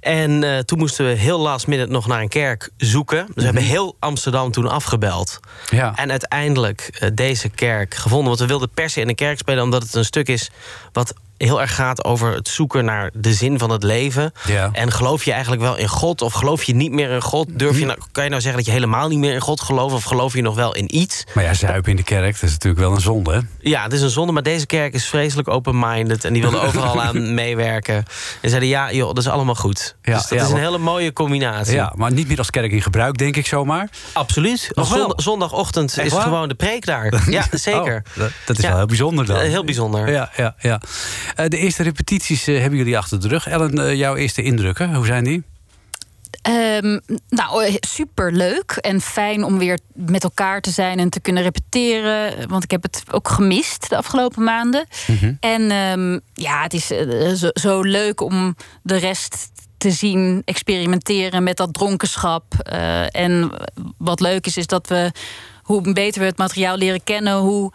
[0.00, 3.24] En toen moesten we heel last minute nog naar een kerk zoeken.
[3.26, 5.40] Dus we hebben heel Amsterdam toen afgebeld.
[5.66, 5.76] Mhm.
[5.76, 5.92] Ja.
[5.96, 8.26] En uiteindelijk deze kerk gevonden.
[8.28, 9.62] Want we wilden per se in een kerk spelen...
[9.62, 10.50] omdat het een stuk is
[10.92, 14.32] wat heel erg gaat over het zoeken naar de zin van het leven.
[14.46, 14.70] Ja.
[14.72, 17.48] En geloof je eigenlijk wel in God of geloof je niet meer in God?
[17.50, 19.94] Durf je nou, kan je nou zeggen dat je helemaal niet meer in God gelooft...
[19.94, 21.24] of geloof je nog wel in iets?
[21.34, 23.32] Maar ja, zuipen in de kerk, dat is natuurlijk wel een zonde.
[23.32, 23.40] Hè?
[23.58, 26.24] Ja, het is een zonde, maar deze kerk is vreselijk open-minded...
[26.24, 28.04] en die wilde overal aan meewerken.
[28.40, 29.96] En zeiden, ja, joh, dat is allemaal goed.
[30.02, 31.74] Ja, dus dat ja, is een hele mooie combinatie.
[31.74, 33.88] Ja, maar niet meer als kerk in gebruik, denk ik zomaar.
[34.12, 34.70] Absoluut.
[35.16, 36.22] Zondagochtend Echt is waar?
[36.22, 37.04] gewoon de preek daar.
[37.26, 38.04] Ja, zeker.
[38.08, 39.38] Oh, dat, dat is wel heel bijzonder dan.
[39.38, 40.10] Heel bijzonder.
[40.10, 40.80] Ja, ja, ja.
[41.34, 43.46] Eh, de eerste repetities eh, hebben jullie achter de rug.
[43.46, 45.42] Ellen, eh, jouw eerste indrukken, hoe zijn die?
[46.42, 51.42] Ehm, nou, super leuk en fijn om weer met elkaar te zijn en te kunnen
[51.42, 52.48] repeteren.
[52.48, 54.86] Want ik heb het ook gemist de afgelopen maanden.
[55.40, 56.86] En ehm, ja, het is
[57.40, 62.54] zo, zo leuk om de rest te zien experimenteren met dat dronkenschap.
[63.10, 63.50] En
[63.98, 65.12] wat leuk is, is dat we
[65.62, 67.72] hoe beter we het materiaal leren kennen, hoe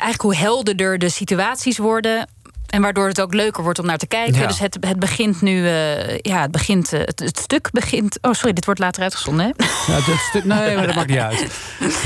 [0.00, 2.28] eigenlijk hoe helderder de situaties worden.
[2.66, 4.40] En waardoor het ook leuker wordt om naar te kijken.
[4.40, 4.46] Ja.
[4.46, 5.66] Dus het, het begint nu.
[5.68, 6.92] eh, ja, het begint.
[6.92, 8.18] eh, het, het stuk begint.
[8.20, 9.44] Oh, sorry, dit wordt later uitgezonden.
[9.56, 9.64] Hè?
[9.92, 11.40] Ja, het stuk, nee, maar dat maakt niet uit.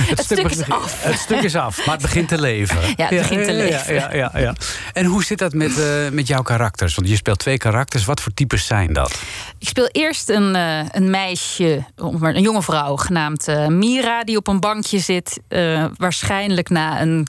[0.09, 1.03] Het, stuk is af.
[1.05, 2.81] Het stuk is af, maar het begint te leven.
[2.97, 3.95] Ja, het begint te leven.
[3.95, 4.55] Ja, ja, ja.
[4.93, 6.95] En hoe zit dat met, eh, met jouw karakters?
[6.95, 8.05] Want je speelt twee karakters.
[8.05, 9.21] Wat voor types zijn dat?
[9.59, 10.55] Ik speel eerst een,
[10.91, 11.85] een meisje,
[12.21, 15.41] een jonge vrouw genaamd Mira, die op een bankje zit.
[15.97, 17.27] waarschijnlijk na een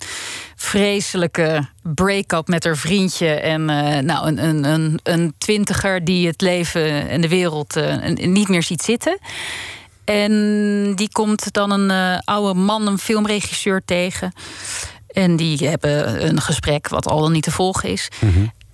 [0.62, 3.28] vreselijke break-up met haar vriendje.
[3.28, 8.16] En eh, nou, een, een, een, een twintiger die het leven en de wereld eh,
[8.16, 9.20] niet meer ziet zitten.
[10.06, 14.32] En die komt dan een eh, oude man, een filmregisseur tegen.
[15.08, 18.10] En die hebben een gesprek wat al dan niet te volgen is.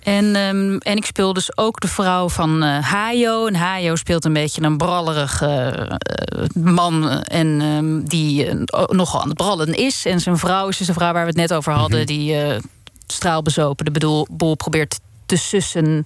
[0.05, 3.47] En, ehm, en ik speel dus ook de vrouw van eh Hayo.
[3.47, 7.21] En Hayo speelt een beetje een brallerige eh, man.
[7.21, 10.05] En ehm, die eh, nogal aan het brallen is.
[10.05, 12.05] En zijn vrouw is dus de vrouw waar we het net over hadden.
[12.05, 12.61] Die eh,
[13.07, 16.03] straalbezopen de bedoel, boel probeert te sussen.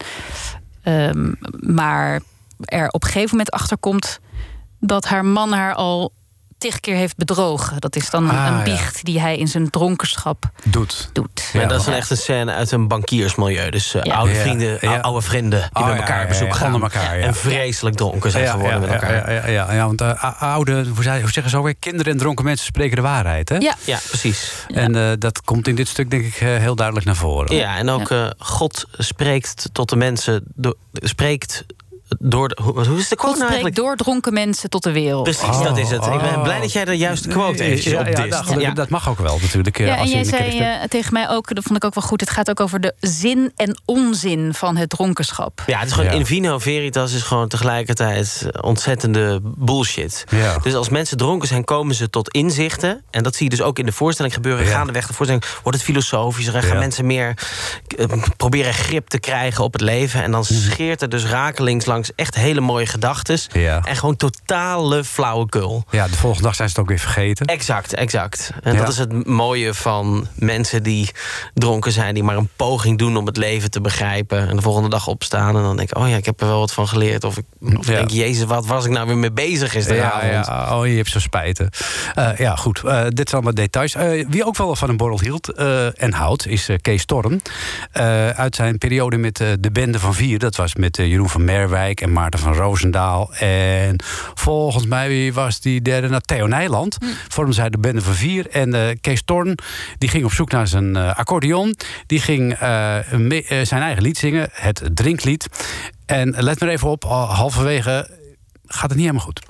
[0.83, 2.21] Ehm, maar
[2.59, 4.19] er op een gegeven moment achter komt
[4.79, 6.12] dat haar man haar al
[6.59, 7.79] tig keer heeft bedrogen.
[7.79, 8.63] Dat is dan Ah, een ja.
[8.63, 11.09] biecht die hij in zijn dronkenschap Doet.
[11.13, 11.49] doet.
[11.53, 11.65] Ja.
[11.65, 13.69] dat is een echte scène uit een bankiersmilieu.
[13.69, 14.15] Dus eh, Ja.
[14.15, 16.73] oude vrienden, oude vrienden die Oh, bij ja, elkaar bezoek ja, gaan.
[16.73, 17.25] onder elkaar, ja.
[17.25, 19.13] En vreselijk dronken zijn geworden met elkaar.
[19.13, 21.75] Ja, ja, ja, ja, want eh, a- oude, hoe, zei- hoe zeggen ze ook weer?
[21.79, 23.49] Kinderen en dronken mensen spreken de waarheid.
[23.49, 23.55] Hè?
[23.57, 23.75] Ja.
[23.85, 24.51] Ja, precies.
[24.67, 27.55] En eh, dat komt in dit stuk denk ik eh, heel duidelijk naar voren.
[27.55, 31.65] Ja, en ook eh, God spreekt tot de mensen, do- spreekt
[32.19, 32.47] door...
[32.47, 33.75] De, hoe, hoe is de quote God nou spreekt eigenlijk?
[33.75, 35.23] door dronken mensen tot de wereld.
[35.23, 36.05] Precies, Oh, dat is het.
[36.05, 36.43] Ik ben oh.
[36.43, 38.45] blij dat jij de juiste quote eventjes ja, ja, opdist.
[38.49, 38.71] nou, Ja.
[38.71, 39.79] Dat mag ook wel natuurlijk.
[39.79, 42.03] eh, Ja, als en jij zei eh, tegen mij ook, dat vond ik ook wel
[42.03, 42.19] goed...
[42.19, 45.63] het gaat ook over de zin en onzin van het dronkenschap.
[45.67, 46.17] Ja, het is gewoon Ja.
[46.17, 50.23] in vino veritas is gewoon tegelijkertijd ontzettende bullshit.
[50.29, 50.57] Ja.
[50.57, 53.03] Dus als mensen dronken zijn, komen ze tot inzichten.
[53.09, 54.65] En dat zie je dus ook in de voorstelling gebeuren.
[54.65, 54.71] Ja.
[54.71, 56.55] Gaandeweg de voorstelling wordt het filosofischer.
[56.55, 56.79] En gaan Ja.
[56.79, 57.33] mensen meer
[57.97, 58.05] eh,
[58.37, 60.23] proberen grip te krijgen op het leven.
[60.23, 63.39] En dan scheert er dus rakelings langs echt hele mooie gedachten.
[63.51, 63.81] Ja.
[63.83, 65.83] En gewoon totale flauwekul.
[65.89, 67.45] ja, de volgende dag zijn ze het ook weer vergeten.
[67.45, 68.51] Exact, exact.
[68.63, 68.79] En Ja.
[68.79, 71.09] dat is het mooie van mensen die
[71.53, 72.13] dronken zijn...
[72.13, 74.47] die maar een poging doen om het leven te begrijpen...
[74.49, 75.97] en de volgende dag opstaan en dan denk ik...
[75.97, 77.23] oh ja, ik heb er wel wat van geleerd.
[77.23, 77.45] Of ik
[77.77, 77.95] of Ja.
[77.95, 80.45] denk, jezus, wat was ik nou weer mee bezig Ja, gisteravond?
[80.45, 81.69] ja, oh, je hebt zo spijten.
[82.15, 82.81] Eh, ja, goed.
[82.83, 83.95] eh, dit zijn allemaal details.
[83.95, 85.53] Eh, wie ook wel van een borrel hield
[85.97, 87.41] en houdt, is Kees Storm.
[88.35, 90.39] Uit zijn periode met de Bende van Vier.
[90.39, 93.34] Dat was met Jeroen van Merwijk en Maarten van Roosendaal.
[93.34, 96.97] En volgens mij was die derde naar Theo Nijland.
[97.28, 98.49] Vormden zij de Bende van Vier.
[98.49, 99.56] En eh, Kees Storm
[99.97, 101.75] die ging op zoek naar zijn eh, accordeon.
[102.06, 105.47] Die ging eh, eh, zijn eigen lied zingen, het drinklied.
[106.06, 108.10] En let maar even op, al halverwege
[108.65, 109.41] gaat het niet helemaal goed.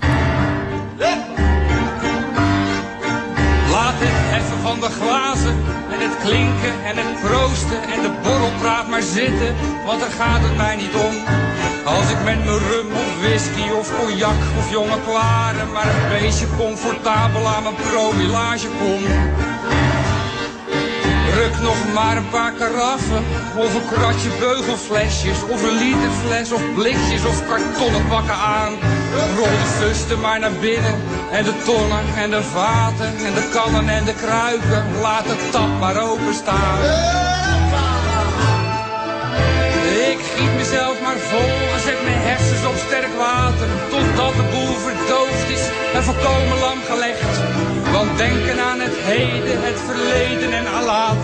[3.72, 5.58] Laat het even van de glazen
[5.92, 10.58] en het klinken en het proosten en de borrelpraat maar zitten, want daar gaat het
[10.58, 11.14] mij niet om.
[11.96, 16.48] Als ik met mijn rum of whisky of cognac of jonge klaren maar een beetje
[16.58, 19.02] comfortabel aan mijn promillage kom.
[21.34, 23.24] Ruk nog maar een paar karaffen,
[23.58, 28.74] of een kratje beugelflesjes, of een literfles, of blikjes, of kartonnen bakken aan.
[29.36, 30.96] Rol de fusten maar naar binnen,
[31.32, 34.86] en de tonnen, en de vaten, en de kannen en de kruiken.
[35.02, 37.29] Laat de tap maar openstaan.
[40.70, 45.66] Mezelf maar vol en zet mijn hersens op sterk water, totdat de boel verdoofd is
[45.94, 47.36] en volkomen lam gelegd.
[47.92, 51.22] Want denken aan het heden, het verleden en alaat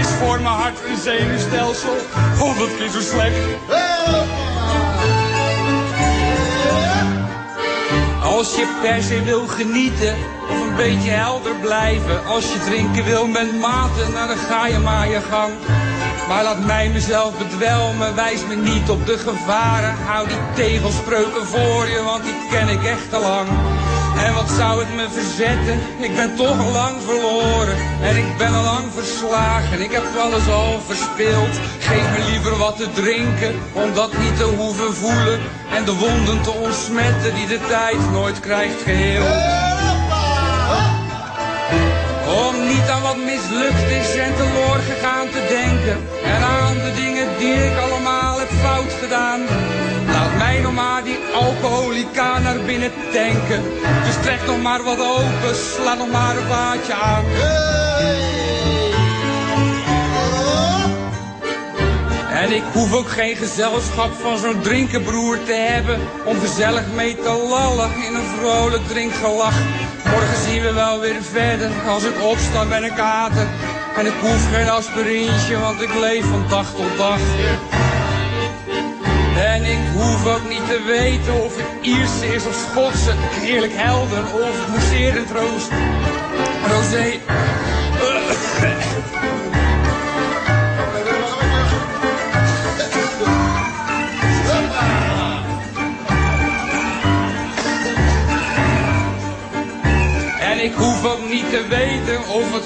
[0.00, 1.96] is voor mijn hart een zenuwstelsel
[2.38, 3.44] honderd keer zo slecht.
[8.22, 10.14] Als je per se wil genieten
[10.50, 14.78] of een beetje helder blijven, als je drinken wil met mate, nou dan ga je
[14.78, 15.52] maar je gang.
[16.30, 19.94] Maar laat mij mezelf bedwelmen, wijs me niet op de gevaren.
[20.04, 23.48] Hou die tegelspreuken voor je, want die ken ik echt al lang.
[24.26, 25.80] En wat zou het me verzetten?
[25.98, 27.76] Ik ben toch al lang verloren.
[28.02, 29.80] En ik ben al lang verslagen.
[29.80, 31.54] Ik heb alles al verspeeld.
[31.78, 35.40] Geef me liever wat te drinken, om dat niet te hoeven voelen.
[35.74, 39.69] En de wonden te ontsmetten die de tijd nooit krijgt geheel.
[42.30, 45.96] Om niet aan wat mislukt is en teloor gegaan te denken.
[46.24, 49.40] En aan de dingen die ik allemaal heb fout gedaan.
[50.06, 53.62] Laat mij nog maar die alcoholica naar binnen tanken.
[54.04, 57.24] Dus trek nog maar wat open, sla nog maar een vaatje aan.
[62.42, 67.46] En ik hoef ook geen gezelschap van zo'n drinkenbroer te hebben Om gezellig mee te
[67.48, 69.54] lallen in een vrolijk drinkgelach
[70.10, 73.46] Morgen zien we wel weer verder als ik opsta ben ik kater
[73.96, 77.18] En ik hoef geen aspirintje want ik leef van dag tot dag
[79.40, 84.24] en ik hoef ook niet te weten of het Ierse is of Schotse, heerlijk helder
[84.34, 85.68] of mousserend roos.
[86.68, 87.20] Rosé.
[100.60, 102.64] En ik hoef ook niet te weten of het...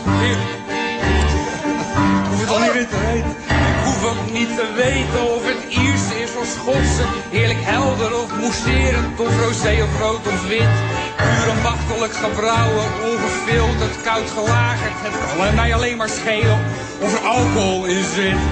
[2.18, 3.30] Ik hoef het al niet te weten.
[3.48, 7.04] Ik hoef ook niet te weten of het Ierse is of Schotse.
[7.30, 10.74] Heerlijk helder of mousserend of rosé of rood of wit.
[11.16, 14.96] Puur ambachtelijk gebrouwen, ongefilterd, koud gelagerd.
[15.06, 16.58] Het kan mij alleen maar schelen
[17.00, 18.42] of er alcohol in zit.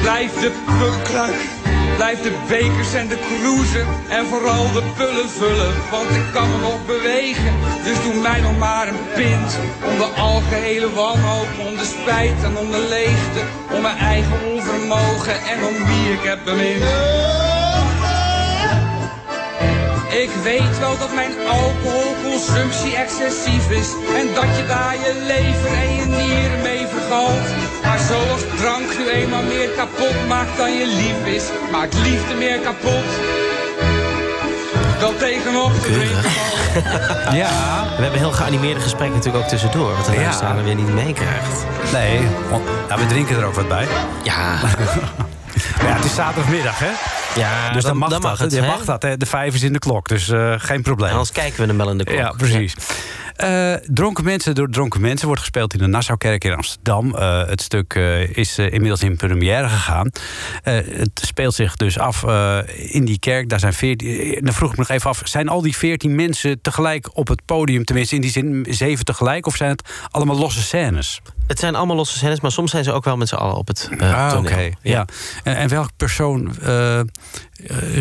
[0.00, 1.59] Blijf de pukruik,
[2.00, 6.58] blijf de bekers en de cruisen en vooral de pullen vullen, want ik kan me
[6.60, 7.52] nog bewegen.
[7.84, 9.58] Dus doe mij nog maar een pint
[9.88, 13.40] om de algehele wanhoop, om de spijt en om de leegte,
[13.74, 16.84] om mijn eigen onvermogen en om wie ik heb bemind.
[20.24, 25.94] Ik weet wel dat mijn alcoholconsumptie excessief is En dat je daar je lever en
[25.94, 31.34] je nieren mee vergalt Maar zoals drank nu eenmaal meer kapot maakt dan je lief
[31.34, 33.04] is Maakt liefde meer kapot
[35.00, 36.30] dan tegenop te drinken
[37.42, 37.48] Ja.
[37.96, 39.96] We hebben heel geanimeerde gesprekken natuurlijk ook tussendoor.
[39.96, 40.20] Wat de Ja.
[40.20, 41.64] luisteraar weer niet meekrijgt.
[41.92, 43.86] Nee, want, nou, we drinken er ook wat bij.
[44.22, 44.54] Ja.
[45.80, 46.90] Maar ja, het is zaterdagmiddag, hè?
[47.40, 48.30] Ja, dus dan, mag, dan dat.
[48.30, 49.16] mag het, mag dat, hè?
[49.16, 51.10] De vijf is in de klok, dus eh, geen probleem.
[51.10, 52.18] Anders kijken we hem wel in de klok.
[52.18, 52.74] Ja, precies.
[53.40, 57.14] Eh, dronken mensen door dronken mensen wordt gespeeld in de Nassaukerk in Amsterdam.
[57.14, 60.10] Eh, het stuk eh, is inmiddels in première gegaan.
[60.62, 62.22] Het speelt zich dus af
[62.76, 63.48] in die kerk.
[63.48, 64.38] Daar zijn veertien.
[64.44, 67.44] Dan vroeg ik me nog even af: zijn al die veertien mensen tegelijk op het
[67.44, 67.84] podium?
[67.84, 69.46] Tenminste, in die zin zeven tegelijk?
[69.46, 71.20] Of zijn het allemaal losse scènes?
[71.46, 73.66] Het zijn allemaal losse scènes, maar soms zijn ze ook wel met z'n allen op
[73.66, 74.70] het eh ah, oké.
[74.82, 75.04] Ja.
[75.42, 76.54] En, en welke persoon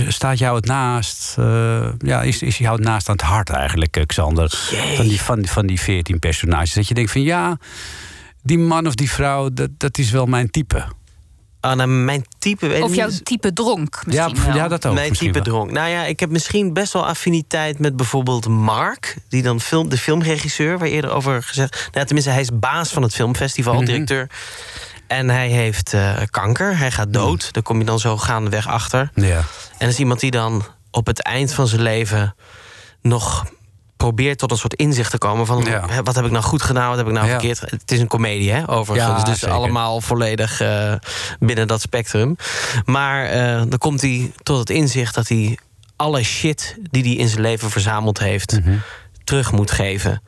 [0.07, 1.35] staat jou het naast?
[1.37, 4.49] eh, ja, is, is jou het naast aan het hart eigenlijk, eh, Xander?
[4.95, 6.73] Van die, van, van die veertien personages.
[6.73, 7.57] Dat je denkt van ja,
[8.43, 10.83] die man of die vrouw, dat, dat is wel mijn type.
[11.61, 12.97] Ah, nou, mijn type weet Of niet.
[12.97, 14.55] jouw type dronk misschien Ja, wel.
[14.55, 14.93] ja, dat ook.
[14.93, 15.41] Mijn type wel.
[15.43, 15.71] dronk.
[15.71, 19.97] Nou ja, ik heb misschien best wel affiniteit met bijvoorbeeld Mark, die dan film, de
[19.97, 21.71] filmregisseur, waar eerder over gezegd.
[21.73, 23.85] Nou, ja, tenminste, hij is baas van het filmfestival, Mhm.
[23.85, 24.29] directeur.
[25.09, 27.43] En hij heeft eh, kanker, hij gaat dood.
[27.43, 27.51] Mhm.
[27.53, 29.11] Daar kom je dan zo gaandeweg achter.
[29.13, 29.37] Ja.
[29.37, 29.45] En
[29.77, 32.35] dat is iemand die dan op het eind van zijn leven
[33.01, 33.45] nog
[33.97, 36.03] probeert tot een soort inzicht te komen van Ja.
[36.03, 37.31] wat heb ik nou goed gedaan, wat heb ik nou Ja.
[37.31, 37.59] verkeerd.
[37.59, 39.19] Het is een komedie, hè, overigens.
[39.19, 39.55] Ja, dus zeker.
[39.55, 40.93] allemaal volledig eh,
[41.39, 42.35] binnen dat spectrum.
[42.85, 45.57] Maar eh, dan komt hij tot het inzicht dat hij
[45.95, 48.77] alle shit die hij in zijn leven verzameld heeft, Mhm.
[49.23, 50.21] terug moet geven.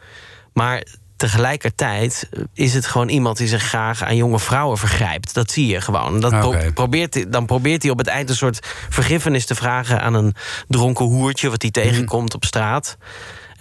[0.53, 0.83] Maar
[1.21, 5.33] tegelijkertijd is het gewoon iemand die zich graag aan jonge vrouwen vergrijpt.
[5.33, 6.19] Dat zie je gewoon.
[6.19, 10.13] Dat pro- probeert, dan probeert hij op het eind een soort vergiffenis te vragen aan
[10.13, 10.35] een
[10.67, 12.97] dronken hoertje wat hij tegenkomt op straat.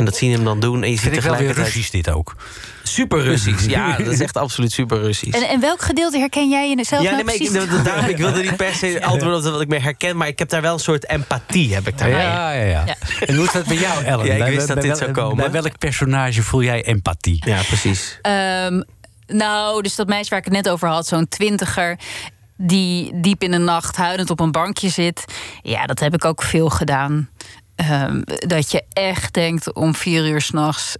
[0.00, 0.82] En dat zien hem dan doen.
[0.82, 1.66] En je ziet ik wel weer tegelijkertijd.
[1.74, 2.34] Russisch dit ook.
[2.82, 3.66] Super Russisch.
[3.66, 5.38] Ja, dat is echt absoluut super Russisch.
[5.38, 7.82] En, en welk gedeelte herken jij in jezelf Ja, nou nee, maar ik, precies?
[7.84, 10.48] daarom, ik wilde niet per se antwoorden op wat ik meer herken, maar ik heb
[10.48, 11.74] daar wel een soort empathie.
[11.74, 12.08] Heb ik daar.
[12.08, 12.84] Ja, ja, ja.
[12.86, 12.96] Ja.
[13.26, 14.26] En hoe is dat bij jou, Ellen?
[14.26, 15.50] Ja, ik Bij- wist dat bij dit wel- zou komen.
[15.50, 17.42] Bij welk personage voel jij empathie?
[17.46, 18.18] Ja, precies.
[18.22, 18.82] Ehm,
[19.26, 21.98] nou, dus dat meisje waar ik het net over had, zo'n twintiger...
[22.56, 25.24] die diep in de nacht huilend op een bankje zit.
[25.62, 27.28] Ja, dat heb ik ook veel gedaan.
[27.88, 30.96] Ehm, dat je echt denkt om vier uur s'nachts...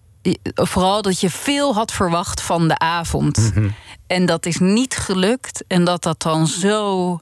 [0.55, 3.37] Vooral dat je veel had verwacht van de avond.
[3.55, 3.68] Mhm.
[4.07, 5.64] En dat is niet gelukt.
[5.68, 7.18] En dat dat dan zo,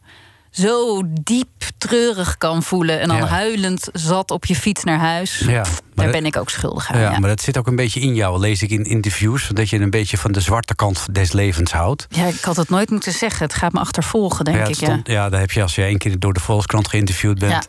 [0.51, 1.49] zo diep
[1.79, 3.01] treurig kan voelen.
[3.01, 3.27] En dan Ja.
[3.27, 5.39] huilend zat op je fiets naar huis.
[5.39, 7.01] Ja, Daar dat- ben ik ook schuldig aan.
[7.01, 7.19] Ja, ja.
[7.19, 9.49] maar dat zit ook een beetje in jou, lees ik in interviews.
[9.53, 12.07] Dat je een beetje van de zwarte kant des levens houdt.
[12.09, 13.43] Ja, ik had het nooit moeten zeggen.
[13.47, 14.75] Het gaat me achtervolgen, denk ik.
[14.75, 17.69] stond- ja, daar heb je als je één keer door de Volkskrant geïnterviewd bent.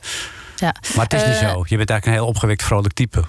[0.60, 0.74] Ja.
[0.96, 1.64] Maar het is niet Eh, zo.
[1.68, 3.24] Je bent eigenlijk een heel opgewekt vrolijk type.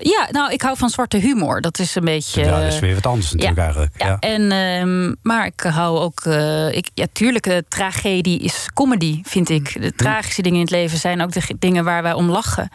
[0.00, 1.60] Ja, nou, ik hou van zwarte humor.
[1.60, 2.44] Dat is een beetje.
[2.44, 3.64] ja, dat is weer wat anders natuurlijk ja.
[3.64, 3.92] eigenlijk.
[3.98, 4.18] Ja, Ja.
[4.18, 6.20] en, ehm, maar ik hou ook.
[6.20, 9.68] eh, ik, ja, tuurlijk, eh, tragedie is comedy, vind ik.
[9.68, 9.80] Hm.
[9.80, 12.68] De tragische dingen in het leven zijn ook de dingen waar wij om lachen.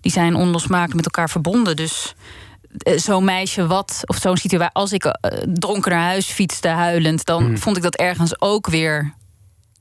[0.00, 1.76] Die zijn onlosmakelijk met elkaar verbonden.
[1.76, 2.14] Dus
[2.78, 4.74] eh, zo'n meisje wat, of zo'n situatie.
[4.74, 7.56] Als ik eh, dronken naar huis fietste huilend, dan Hm.
[7.56, 9.14] vond ik dat ergens ook weer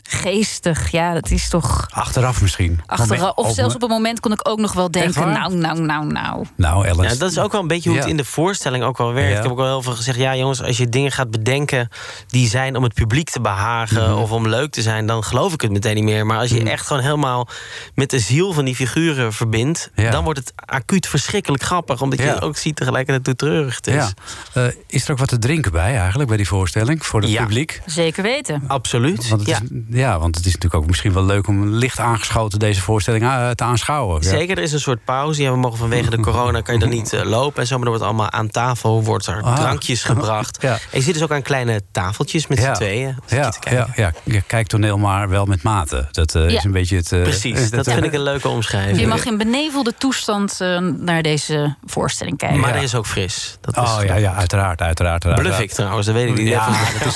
[0.08, 0.92] geestig.
[0.92, 1.88] Ja, dat is toch.
[1.90, 2.80] Achteraf misschien.
[2.86, 6.06] Achteraf, of zelfs op een moment kon ik ook nog wel denken: nou, nou, nou,
[6.06, 6.46] nou.
[6.58, 7.04] Nou, Ellen.
[7.10, 8.12] Ja, dat is ook wel een beetje hoe het Ja.
[8.12, 9.30] in de voorstelling ook wel werkt.
[9.32, 9.36] Ja.
[9.38, 11.90] Ik heb ook wel heel veel gezegd, ja jongens, als je dingen gaat bedenken
[12.28, 14.20] die zijn om het publiek te behagen Mhm.
[14.22, 16.26] of om leuk te zijn, dan geloof ik het meteen niet meer.
[16.26, 17.48] Maar als je echt gewoon helemaal
[17.96, 20.12] met de ziel van die figuren verbindt, Ja.
[20.12, 22.26] dan wordt het acuut verschrikkelijk grappig, omdat Ja.
[22.34, 23.94] je ook ziet tegelijkertijd hoe treurig het is.
[23.94, 24.10] Ja.
[24.54, 27.06] Eh, is er ook wat te drinken bij eigenlijk, bij die voorstelling?
[27.06, 27.42] Voor het Ja.
[27.42, 27.82] publiek?
[27.86, 28.64] Zeker weten.
[28.68, 29.30] Absoluut.
[29.30, 29.60] Want het, ja.
[29.62, 33.24] is, ja, want het is natuurlijk ook misschien wel leuk om licht aangeschoten deze voorstelling
[33.24, 34.22] eh, te aanschouwen.
[34.22, 34.30] Ja.
[34.30, 35.42] Zeker, er is een soort pauze.
[35.42, 37.76] Ja, we mogen vanwege de corona kan je dan niet eh, lopen en zo.
[37.76, 39.56] Maar er wordt allemaal aan tafel wordt er Ah.
[39.56, 40.58] drankjes gebracht.
[40.62, 40.72] Ja.
[40.74, 42.66] En je zit dus ook aan kleine tafeltjes met Ja.
[42.66, 43.16] z'n tweeën.
[43.28, 46.08] Ja, ja, ja, ja, kijk toneel maar wel met mate.
[46.12, 46.58] Dat eh, Ja.
[46.58, 47.12] is een beetje het...
[47.12, 49.00] eh, Precies, dat vind ik een leuke omschrijving.
[49.00, 52.60] Je mag in benevelde toestand eh, naar deze voorstelling kijken.
[52.60, 52.76] Maar Ja.
[52.76, 53.58] er is ook fris.
[53.62, 55.26] Dat is Oh ja, ja, uiteraard, uiteraard.
[55.26, 55.42] uiteraard.
[55.42, 56.48] Bluff ik trouwens, dat weet ik niet.
[56.48, 56.68] Ja,
[57.04, 57.08] dat,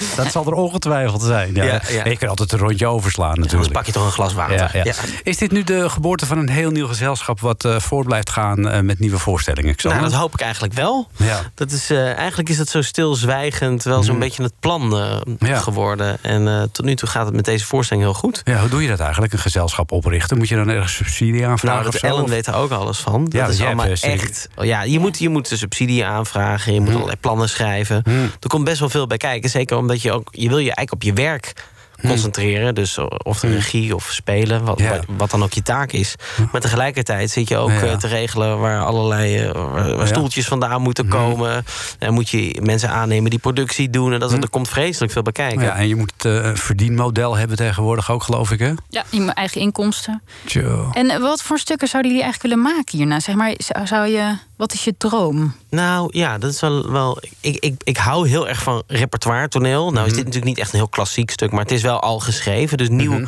[0.00, 1.54] is, dat zal er ongetwijfeld zijn.
[1.54, 1.80] Ja.
[1.88, 2.04] Ja.
[2.04, 3.72] Je kan altijd een rondje overslaan natuurlijk.
[3.72, 4.70] pak je toch een glas water.
[4.84, 4.94] Ja.
[5.22, 7.40] Is dit nu de geboorte van een heel nieuw gezelschap...
[7.40, 9.74] wat eh voort blijft gaan eh, met nieuwe voorstellingen?
[9.82, 11.08] Nou, dat hoop ik eigenlijk wel.
[11.16, 11.40] Ja.
[11.54, 14.92] Dat is, eh, eigenlijk is het zo stilzwijgend wel zo'n beetje het plan
[15.40, 16.18] geworden.
[16.22, 18.40] En tot nu toe gaat het met deze voorstelling heel goed.
[18.44, 20.38] Ja, hoe doe je dat eigenlijk, een gezelschap oprichten?
[20.38, 22.06] Moet je dan ergens subsidie aanvragen Nou, dat of zo?
[22.06, 23.24] Ellen weet er ook alles van.
[23.24, 24.48] Dat Ja, is allemaal echt.
[24.60, 26.72] Ja, je moet, je moet de subsidie aanvragen.
[26.72, 26.94] Je moet Hm.
[26.94, 28.02] allerlei plannen schrijven.
[28.40, 29.50] Er komt best wel veel bij kijken.
[29.50, 30.28] Zeker omdat je ook.
[30.30, 31.52] Je wil je eigenlijk op je werk
[32.08, 32.74] concentreren.
[32.74, 34.78] Dus of de regie of spelen, wat.
[34.78, 35.00] Ja.
[35.16, 36.14] wat dan ook je taak is.
[36.52, 37.82] Maar tegelijkertijd zit je ook Ja.
[37.82, 39.52] eh, te regelen waar allerlei eh,
[39.96, 41.64] waar, stoeltjes vandaan moeten komen.
[41.98, 44.12] En moet je mensen aannemen die productie doen.
[44.12, 45.62] En dat, er komt vreselijk veel bij kijken.
[45.62, 48.72] Ja, en je moet het eh, verdienmodel hebben tegenwoordig ook, geloof ik, hè?
[48.88, 50.22] Ja, in mijn eigen inkomsten.
[50.46, 50.88] Tjo.
[50.92, 53.20] En eh, wat voor stukken zouden jullie eigenlijk willen maken hierna?
[53.20, 55.54] Zeg maar, zou je, wat is je droom?
[55.70, 56.90] Nou ja, dat is wel.
[56.90, 59.82] wel ik, ik, ik hou heel erg van repertoire toneel.
[59.90, 60.08] Nou is Mhm.
[60.14, 62.78] dit natuurlijk niet echt een heel klassiek stuk, maar het is wel al geschreven.
[62.78, 63.20] Dus nieuw,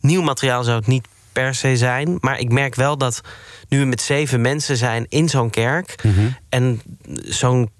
[0.00, 2.16] nieuw materiaal zou het niet per se zijn.
[2.20, 3.20] Maar ik merk wel dat
[3.68, 6.26] nu we met zeven mensen zijn in zo'n kerk Mhm.
[6.48, 6.82] en
[7.24, 7.70] zo'n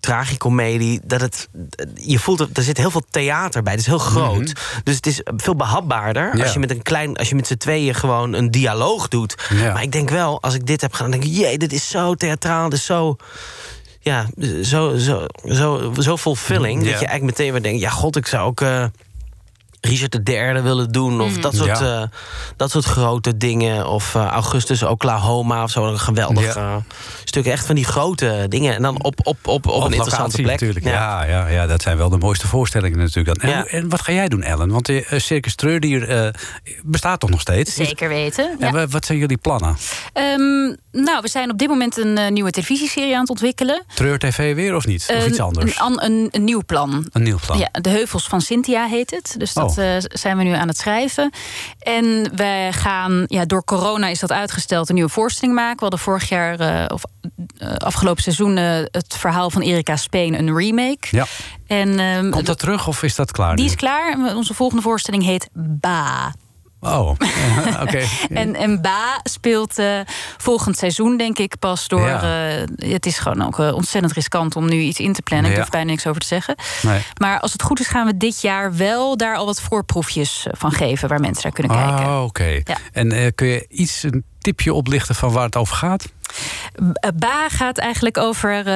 [0.00, 1.48] tragicomedie, dat het.
[1.94, 3.72] Je voelt er, er zit heel veel theater bij.
[3.72, 4.52] Het is heel groot.
[4.84, 6.36] Dus het is veel behapbaarder Mhm.
[6.36, 6.42] Ja.
[6.42, 9.34] als je met een klein, als je met z'n tweeën gewoon een dialoog doet.
[9.48, 9.72] Ja.
[9.72, 12.14] Maar ik denk wel, als ik dit heb gedaan, denk ik, jee, dit is zo
[12.14, 13.16] theatraal, dit is zo.
[14.00, 14.26] Ja,
[14.62, 16.82] zo, zo, zo, zo fulfilling.
[16.84, 16.90] Ja.
[16.90, 18.60] Dat je eigenlijk meteen weer denkt, ja, god, ik zou ook.
[18.60, 18.84] eh,
[19.80, 21.20] Richard de derde willen doen.
[21.20, 22.00] Of dat, soort, Ja.
[22.02, 22.08] eh,
[22.56, 23.88] dat soort grote dingen.
[23.88, 25.86] Of eh, Augustus Oklahoma of zo.
[25.86, 26.60] Een geweldig Ja.
[26.60, 26.76] eh,
[27.24, 27.46] stuk.
[27.46, 28.74] Echt van die grote dingen.
[28.74, 30.60] En dan op, op, op, op, een interessante locatie plek.
[30.60, 30.84] Natuurlijk.
[30.84, 31.24] Ja.
[31.24, 33.40] Ja, ja, dat zijn wel de mooiste voorstellingen natuurlijk.
[33.40, 33.50] Dan.
[33.50, 33.64] En, Ja.
[33.66, 34.68] en wat ga jij doen, Ellen?
[34.70, 36.28] Want de Circus Treurdier eh,
[36.82, 37.74] bestaat toch nog steeds?
[37.74, 38.56] Zeker weten.
[38.58, 39.76] En wat zijn jullie plannen?
[40.12, 40.74] Ehm,
[41.04, 43.84] nou, we zijn op dit moment een nieuwe televisieserie aan het ontwikkelen.
[43.94, 45.14] Treur TV weer of niet?
[45.16, 45.80] Of iets anders?
[45.80, 47.06] Een, een, een nieuw plan.
[47.12, 47.58] Een nieuw plan.
[47.58, 49.34] Ja, de Heuvels van Cynthia heet het.
[49.38, 51.30] Dus dat Eh, zijn we nu aan het schrijven.
[51.78, 55.76] En wij gaan, ja, door corona is dat uitgesteld, een nieuwe voorstelling maken.
[55.76, 57.02] We hadden vorig jaar, eh, of
[57.58, 61.08] eh, afgelopen seizoen, het verhaal van Erika Speen, een remake.
[61.10, 61.26] Ja.
[61.66, 63.70] En, ehm, Komt dat terug of is dat klaar die nu?
[63.70, 64.34] is klaar.
[64.36, 66.32] Onze volgende voorstelling heet Ba.
[66.80, 68.02] Oh, eh, oké.
[68.30, 70.00] En, en Ba speelt eh,
[70.36, 72.08] volgend seizoen, denk ik, pas door.
[72.08, 72.56] Ja.
[72.56, 75.50] eh, het is gewoon ook ontzettend riskant om nu iets in te plannen.
[75.50, 76.54] Ik durf bijna niks over te zeggen.
[76.82, 77.02] Nee.
[77.16, 80.72] Maar als het goed is, gaan we dit jaar wel daar al wat voorproefjes van
[80.72, 82.06] geven waar mensen naar kunnen kijken.
[82.06, 82.60] Oh, oké.
[82.64, 82.76] Ja.
[82.92, 86.04] En kun je iets, een tipje oplichten van waar het over gaat?
[87.14, 88.66] Ba gaat eigenlijk over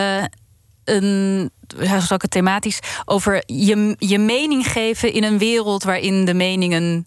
[0.84, 1.50] een.
[1.78, 2.78] Zal ik het thematisch?
[3.04, 7.06] Over je, je mening geven in een wereld waarin de meningen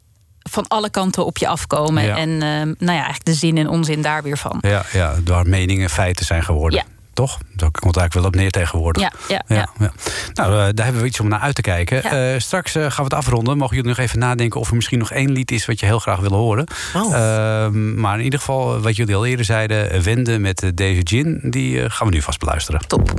[0.50, 2.04] van alle kanten op je afkomen.
[2.04, 2.18] Ja.
[2.18, 4.58] En eh, nou ja, eigenlijk de zin en onzin daar weer van.
[4.62, 6.80] Ja, ja, waar meningen feiten zijn geworden.
[6.80, 6.96] Ja.
[7.18, 7.38] Toch?
[7.56, 9.02] Daar komt eigenlijk wel op neer tegenwoordig.
[9.02, 9.70] Ja, ja, Ja, ja.
[9.80, 9.92] ja.
[10.34, 12.02] Nou, eh, daar hebben we iets om naar uit te kijken.
[12.04, 12.34] Ja.
[12.34, 13.58] Eh, straks eh, gaan we het afronden.
[13.58, 16.00] Mogen jullie nog even nadenken of er misschien nog één lied is wat je heel
[16.00, 16.68] graag wil horen.
[16.96, 17.16] Oh.
[17.16, 21.82] Ehm, maar in ieder geval, wat jullie al eerder zeiden, Wende met deze gin, die
[21.82, 22.88] eh, gaan we nu vast beluisteren.
[22.88, 23.14] Top.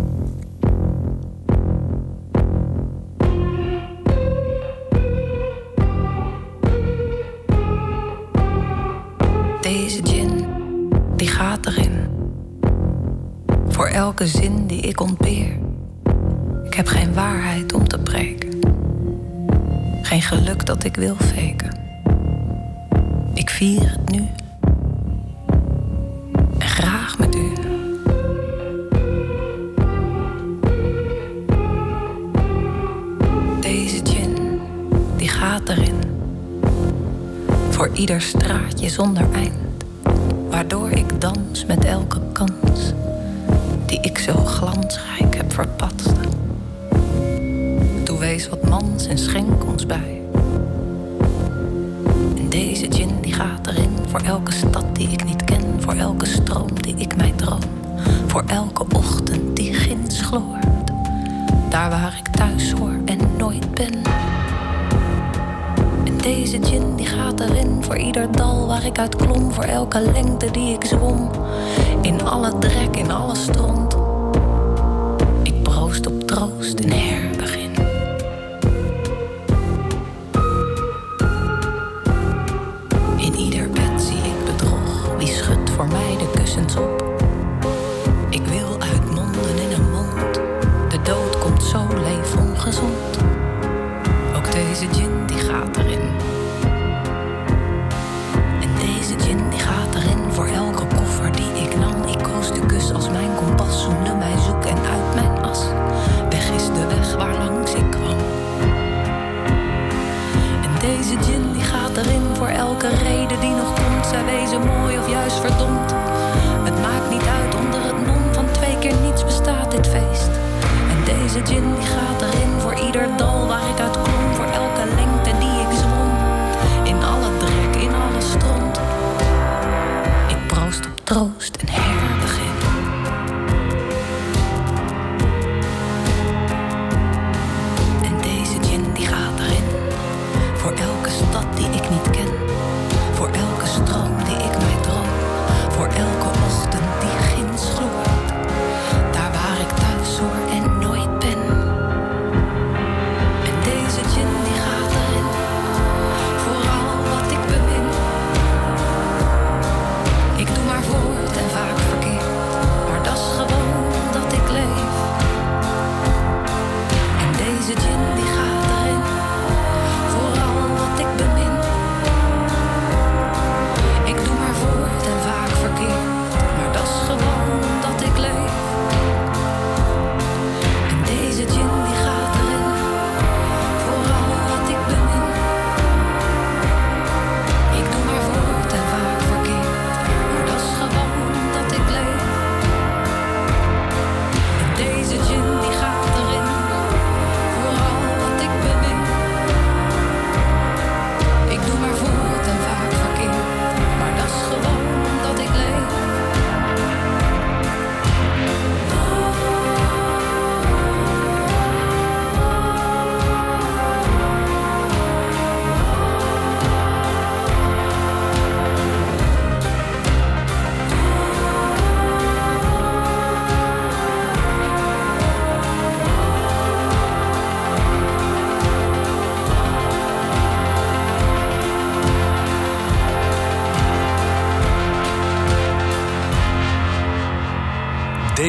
[11.66, 12.06] Erin.
[13.68, 15.58] Voor elke zin die ik ontbeer.
[16.64, 18.58] Ik heb geen waarheid om te breken.
[20.02, 21.70] Geen geluk dat ik wil faken.
[23.34, 24.28] Ik vier het nu.
[26.58, 27.52] En graag met u.
[33.60, 34.60] Deze gin,
[35.16, 36.00] die gaat erin.
[37.70, 39.67] Voor ieder straatje zonder eind.
[40.50, 42.92] Waardoor ik dans met elke kans.
[43.86, 46.12] Die ik zo glansrijk heb verpatst.
[48.04, 50.20] Toe wees wat mans en schenk ons bij.
[52.36, 53.96] En deze gin die gaat erin.
[54.08, 55.62] Voor elke stad die ik niet ken.
[55.78, 57.62] Voor elke stroom die ik mij droom.
[58.26, 60.66] Voor elke ochtend die ginds gloort.
[61.68, 63.92] Daar waar ik thuis hoor en nooit ben.
[66.22, 70.50] Deze gin die gaat erin voor ieder dal waar ik uit klom, voor elke lengte
[70.50, 71.30] die ik zwom.
[72.02, 73.96] In alle drek, in alle stront.
[75.42, 76.92] Ik proost op troost en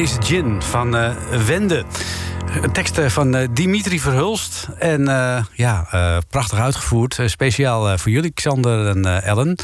[0.00, 1.10] Deze gin van eh,
[1.46, 1.84] Wende.
[2.72, 4.68] Teksten van eh, Dimitri Verhulst.
[4.78, 7.18] En eh, ja, eh, prachtig uitgevoerd.
[7.18, 9.56] Eh, speciaal eh, voor jullie, Xander en eh, Ellen.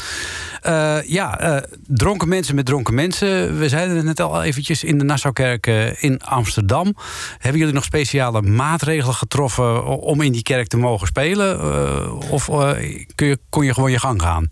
[0.61, 3.59] Eh, ja, eh, dronken mensen met dronken mensen.
[3.59, 6.95] We zeiden het net al eventjes in de Nassaukerk eh, in Amsterdam.
[7.37, 11.59] Hebben jullie nog speciale maatregelen getroffen om in die kerk te mogen spelen?
[11.59, 12.69] Eh, of eh,
[13.15, 14.47] kun je, kon je gewoon je gang gaan?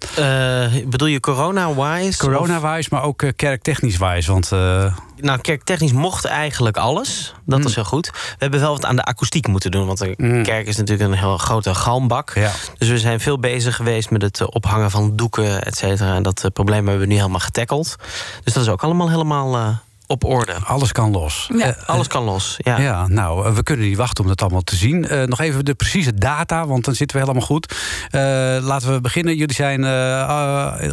[0.90, 2.18] Bedoel je corona-wise?
[2.18, 4.32] Corona-wise, maar ook kerktechnisch-wise.
[4.32, 4.52] Want
[5.22, 7.34] Nou, kerktechnisch mocht eigenlijk alles.
[7.46, 7.66] Dat Mm.
[7.66, 8.12] is heel goed.
[8.12, 9.86] We hebben wel wat aan de akoestiek moeten doen.
[9.86, 10.44] Want de Mm.
[10.44, 12.32] kerk is natuurlijk een heel grote galmbak.
[12.36, 12.52] ja.
[12.78, 16.16] Dus we zijn veel bezig geweest met het ophangen van doeken, et cetera.
[16.16, 17.96] En dat probleem hebben we nu helemaal getackeld.
[18.44, 19.68] Dus dat is ook allemaal helemaal eh,
[20.08, 20.54] op orde.
[20.66, 21.50] alles kan los.
[21.58, 21.66] Ja.
[21.76, 22.56] Eh, Alles kan los.
[22.58, 22.78] Ja.
[22.80, 25.08] Ja, nou, eh, we kunnen niet wachten om dat allemaal te zien.
[25.08, 27.76] Eh, nog even de precieze data, want dan zitten we helemaal goed.
[28.10, 28.22] Eh,
[28.62, 29.36] laten we beginnen.
[29.36, 29.82] Jullie zijn,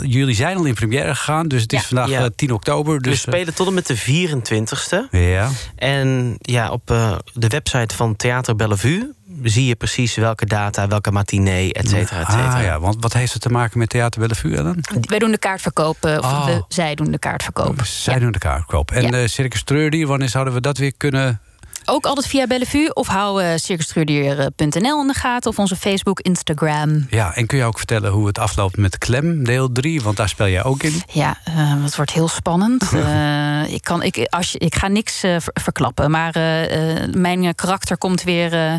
[0.08, 1.86] jullie zijn al in première gegaan, dus het is Ja.
[1.86, 2.20] vandaag Ja.
[2.24, 2.94] eh, 10 oktober.
[2.96, 5.08] we Dus, spelen tot en met de 24ste.
[5.10, 9.12] eh, ja, En ja, op eh, de website van Theater Bellevue
[9.50, 12.56] zie je precies welke data, welke matinee, et cetera, et cetera.
[12.56, 14.80] Ah, ja, want wat heeft het te maken met Theater Bellevue, Ellen?
[15.00, 16.44] Wij doen de kaartverkoop, of Oh.
[16.46, 17.84] we- zij doen de kaartverkoop.
[17.84, 18.20] Zij Ja.
[18.20, 18.90] doen de kaartkoop.
[18.90, 19.10] En Ja.
[19.10, 21.40] eh Circus Treurdier, wanneer zouden we dat weer kunnen...
[21.84, 27.06] Ook altijd via Bellevue of hou uh, circusstruurdier.nl in de gaten of onze Facebook, Instagram.
[27.10, 30.02] Ja, en kun je ook vertellen hoe het afloopt met Klem, deel 3?
[30.02, 31.02] Want daar speel jij ook in.
[31.12, 32.90] Ja, eh, het wordt heel spannend.
[33.02, 37.44] Eh, ik, kan, ik, als ik ga niks eh, ver- verklappen, maar eh, eh, mijn
[37.44, 38.74] eh, karakter komt weer eh,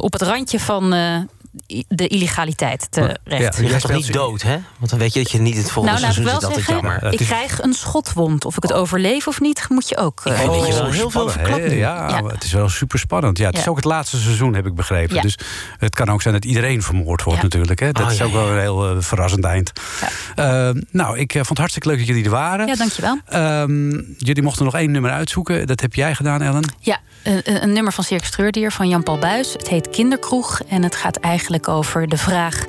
[0.00, 1.16] op het randje van eh,
[1.88, 3.18] de illegaliteit terecht.
[3.24, 4.56] Ja, Je jij gaat toch niet dood, hè?
[4.78, 6.40] Want dan weet je dat je niet het volgende Nou, seizoen zit.
[6.40, 7.12] Dat is zeggen, jammer.
[7.12, 8.44] Ik krijg een schotwond.
[8.44, 10.20] Of ik het overleef of niet, moet je ook.
[10.24, 11.70] eh, Ik weet dat je wel heel veel verklapt.
[11.72, 13.38] Ja, het is wel super spannend.
[13.38, 15.14] Ja, het is ook het laatste seizoen, heb ik begrepen.
[15.16, 15.22] Ja.
[15.22, 15.38] Dus
[15.78, 17.44] het kan ook zijn dat iedereen vermoord wordt Ja.
[17.44, 17.80] natuurlijk.
[17.80, 17.92] Hè?
[17.92, 18.36] Dat Oh, is ja, ook ja.
[18.38, 19.72] wel een heel eh, verrassend eind.
[20.36, 20.68] Ja.
[20.68, 22.66] Eh, nou, ik eh, vond het hartstikke leuk dat jullie er waren.
[22.66, 23.18] Ja, dankjewel.
[23.26, 25.66] Ehm, jullie mochten nog één nummer uitzoeken.
[25.66, 26.74] Dat heb jij gedaan, Ellen.
[26.80, 29.52] Ja, een, een- een nummer van Circus Treurdier van Jan-Paul Buis.
[29.52, 32.64] Het heet Kinderkroeg en het gaat eigenlijk over de vraag...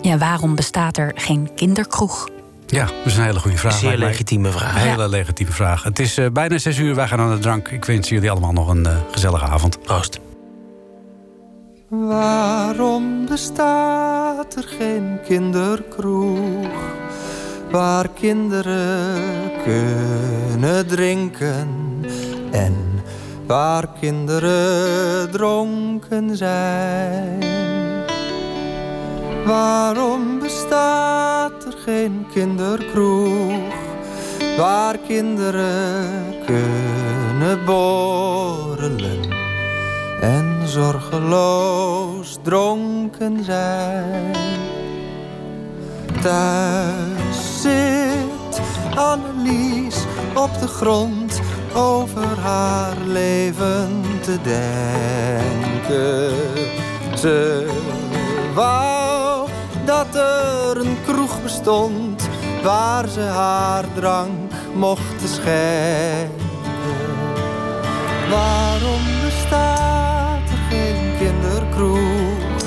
[0.00, 2.28] Ja, waarom bestaat er geen kinderkroeg?
[2.66, 3.72] Ja, dat is een hele goede vraag.
[3.72, 3.98] Zeer mij.
[3.98, 4.74] legitieme vraag.
[4.74, 5.82] Een hele legitieme vraag.
[5.82, 7.68] Het is eh, bijna zes uur, wij gaan aan de drank.
[7.68, 9.82] Ik wens jullie allemaal nog een eh, gezellige avond.
[9.82, 10.20] Proost.
[11.88, 16.66] Waarom bestaat er geen kinderkroeg
[17.70, 19.22] waar kinderen
[19.64, 21.68] kunnen drinken
[22.50, 22.74] en
[23.46, 27.77] waar kinderen dronken zijn?
[29.46, 33.74] Waarom bestaat er geen kinderkroeg
[34.56, 39.38] waar kinderen kunnen borrelen?
[40.20, 44.36] en zorgeloos dronken zijn.
[46.22, 48.60] Thuis zit
[48.94, 51.40] Annelies op de grond
[51.74, 56.36] over haar leven te denken.
[57.18, 57.66] Ze
[59.88, 62.28] dat er een kroeg bestond
[62.62, 66.46] waar ze haar drank mocht schenken.
[68.30, 72.62] Waarom bestaat er geen kinderkroeg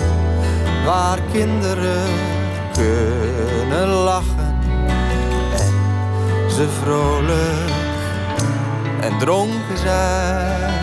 [0.86, 2.10] waar kinderen
[2.74, 4.56] kunnen lachen
[5.58, 5.74] en
[6.50, 7.72] ze vrolijk
[9.02, 10.74] en dronken zijn?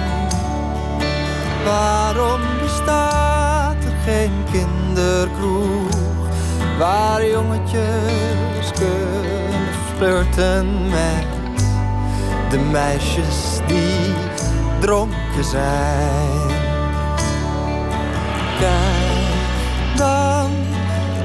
[1.64, 5.77] Waarom bestaat er geen kinderkroeg
[6.78, 11.26] waar jongetjes kunnen flirten met
[12.50, 14.14] de meisjes die
[14.80, 16.56] dronken zijn.
[18.58, 20.50] Kijk dan,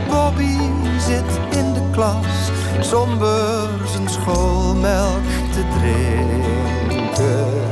[0.09, 0.57] Bobby
[0.99, 7.62] zit in de klas, somber zijn schoolmelk te drinken.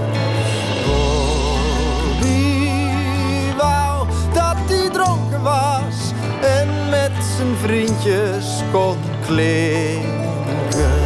[7.41, 11.01] Zijn vriendjes kon klinken.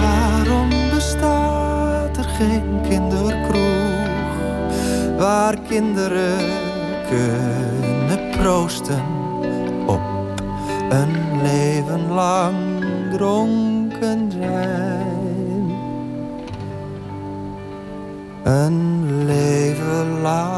[0.00, 4.32] Waarom bestaat er geen kinderkroeg
[5.18, 6.44] waar kinderen
[7.08, 9.04] kunnen proosten
[9.86, 10.00] op
[10.90, 12.56] een leven lang
[13.12, 15.74] dronken zijn?
[18.44, 20.53] Een leven lang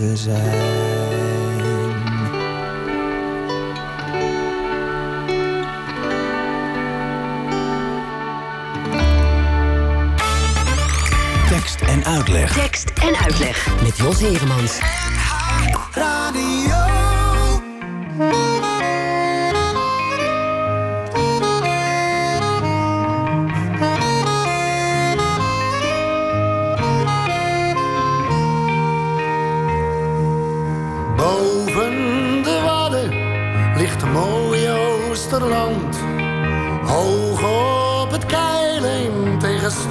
[0.00, 0.38] te zijn.
[11.48, 12.52] Tekst en uitleg.
[12.52, 14.78] Tekst en uitleg met Jos Heremans.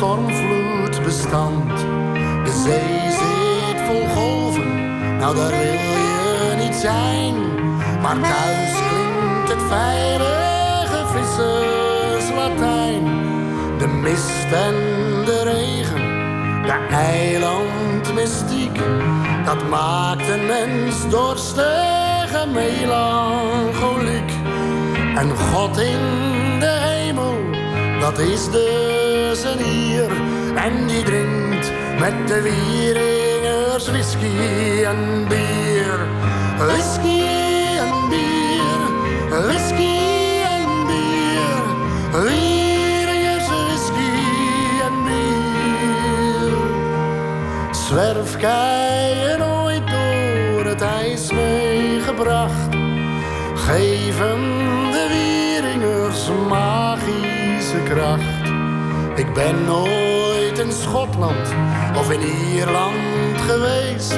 [0.10, 1.78] Stormvloed bestand.
[2.46, 4.70] De zee zit vol golven,
[5.18, 7.36] nou daar wil je niet zijn.
[8.02, 13.04] Maar thuis klinkt het veilige visserslatijn.
[13.78, 14.76] De mist en
[15.26, 16.06] de regen,
[16.64, 18.80] de eilandmystiek.
[19.46, 24.32] Dat maakt een mens dorstig en melancholiek.
[25.16, 26.00] En God in
[26.60, 27.36] de hemel,
[28.00, 28.52] dat is
[29.30, 36.08] En die drinkt met de wieringers whisky en bier.
[36.58, 37.22] Whisky
[37.78, 38.82] en bier,
[39.30, 39.98] whisky
[40.50, 41.62] en bier.
[42.12, 46.58] Wieringers whisky en bier.
[47.72, 52.76] Zwerfkeien ooit door het ijs meegebracht.
[53.56, 54.42] Geven
[54.92, 58.39] de wieringers magische kracht.
[59.20, 61.54] Ik ben nooit in Schotland
[61.98, 64.18] of in Ierland geweest.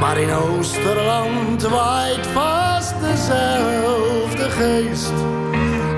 [0.00, 5.12] Maar in Oosterland waait vast dezelfde geest.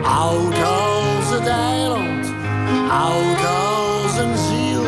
[0.03, 2.32] Oud als het eiland,
[2.90, 4.84] oud als een ziel.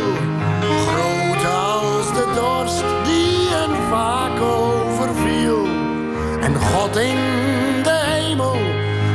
[0.87, 5.67] Groot als de dorst die hen vaak overviel.
[6.41, 7.19] En God in
[7.83, 8.57] de hemel,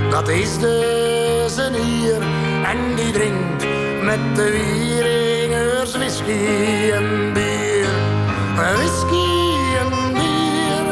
[0.10, 2.22] dat is dus een hier.
[2.64, 3.61] En die drinkt
[4.12, 7.90] met de wieringers whisky en bier.
[8.56, 9.30] Whisky
[9.82, 10.88] en bier,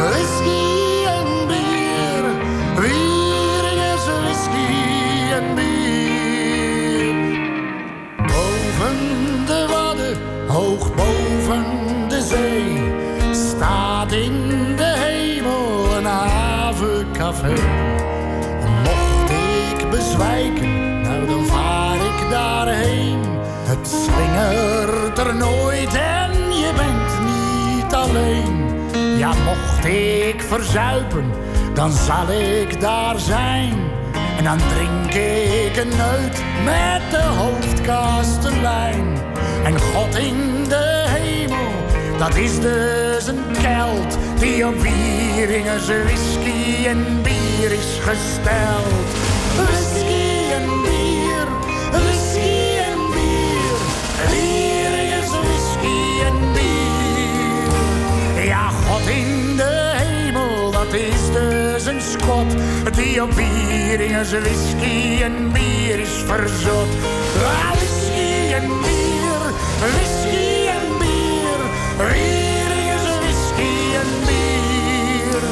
[0.00, 2.24] whisky en bier.
[2.80, 4.70] Wieringers whisky
[5.38, 7.14] en bier.
[8.16, 8.98] Boven
[9.46, 11.64] de wadden, hoog boven
[12.08, 12.92] de zee,
[13.32, 17.73] staat in de hemel een havencafé.
[22.66, 28.72] Het slingert er nooit en je bent niet alleen.
[29.18, 31.24] Ja, mocht ik verzuipen,
[31.74, 33.72] dan zal ik daar zijn.
[34.38, 39.18] En dan drink ik een neut met de hoofdkastelein.
[39.64, 41.72] En God in de hemel,
[42.18, 49.08] dat is dus een kelt die op Wieringens whisky en bier is gesteld.
[49.56, 51.23] Whisky en bier,
[59.04, 62.54] God in de hemel, dat is dus een schot
[62.94, 66.88] die op Wieringens whisky en bier is verzot.
[67.44, 69.42] Ah, whisky en bier,
[69.80, 71.60] whisky en bier,
[71.96, 75.42] Wieringens whisky en bier.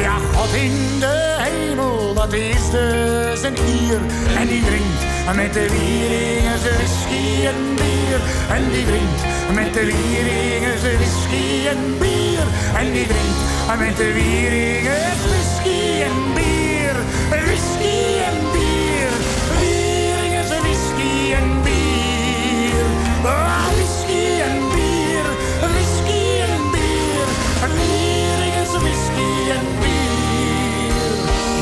[0.00, 4.00] Ja, God in de hemel, dat is dus een Ier.
[4.36, 8.20] En die drinkt met de Wieringens whisky en bier.
[8.48, 12.46] En die drinkt met de Wieringens whisky en bier.
[12.76, 16.96] En die drinkt met de Wieringens whisky en bier.
[17.30, 17.98] Whisky
[18.28, 19.12] en bier.
[19.60, 22.84] Wieringens whisky en bier.
[23.24, 25.26] Ah, whisky en bier.
[25.72, 26.22] Whisky
[26.54, 27.28] en bier.
[27.76, 31.12] Wieringens whisky en bier.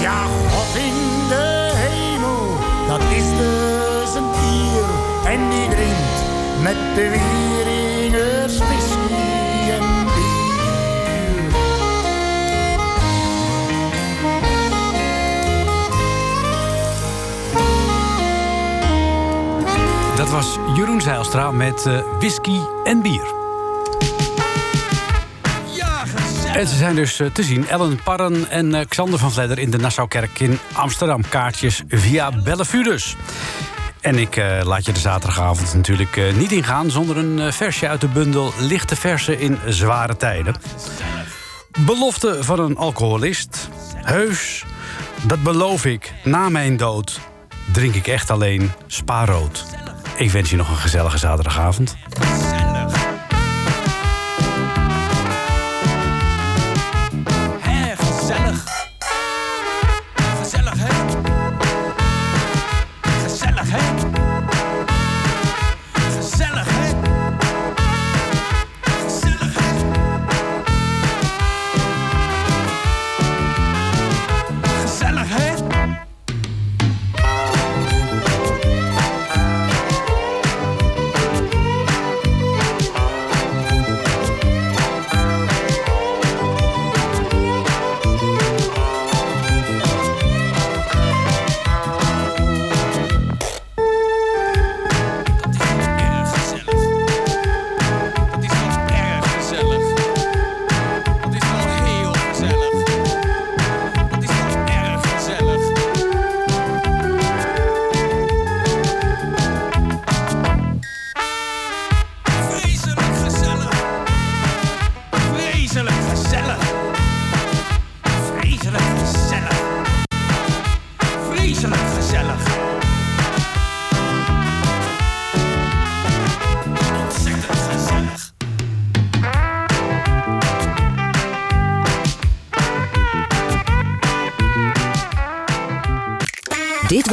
[0.01, 2.57] Ja, God in de hemel,
[2.89, 4.89] dat is dus een dier.
[5.33, 6.19] En die drinkt
[6.63, 7.09] met de
[8.19, 9.15] Wieringers whisky
[9.71, 10.57] en bier.
[20.17, 23.37] Dat was Jeroen Zeilstra met eh, whisky en bier.
[26.55, 27.69] En ze zijn dus eh, te zien.
[27.69, 31.29] Ellen Parren en eh, Xander van Vledder in de Nassaukerk in Amsterdam.
[31.29, 33.17] Kaartjes via Bellevue dus.
[34.09, 36.91] En ik eh, laat je de zaterdagavond natuurlijk eh, niet ingaan...
[36.91, 40.55] zonder een eh, versje uit de bundel Lichte Versen in Zware Tijden.
[41.79, 43.69] Belofte van een alcoholist.
[43.95, 44.65] Heus,
[45.27, 47.21] dat beloof ik, na mijn dood...
[47.73, 49.65] drink ik echt alleen spaarrood.
[50.17, 51.97] Ik wens je nog een gezellige zaterdagavond.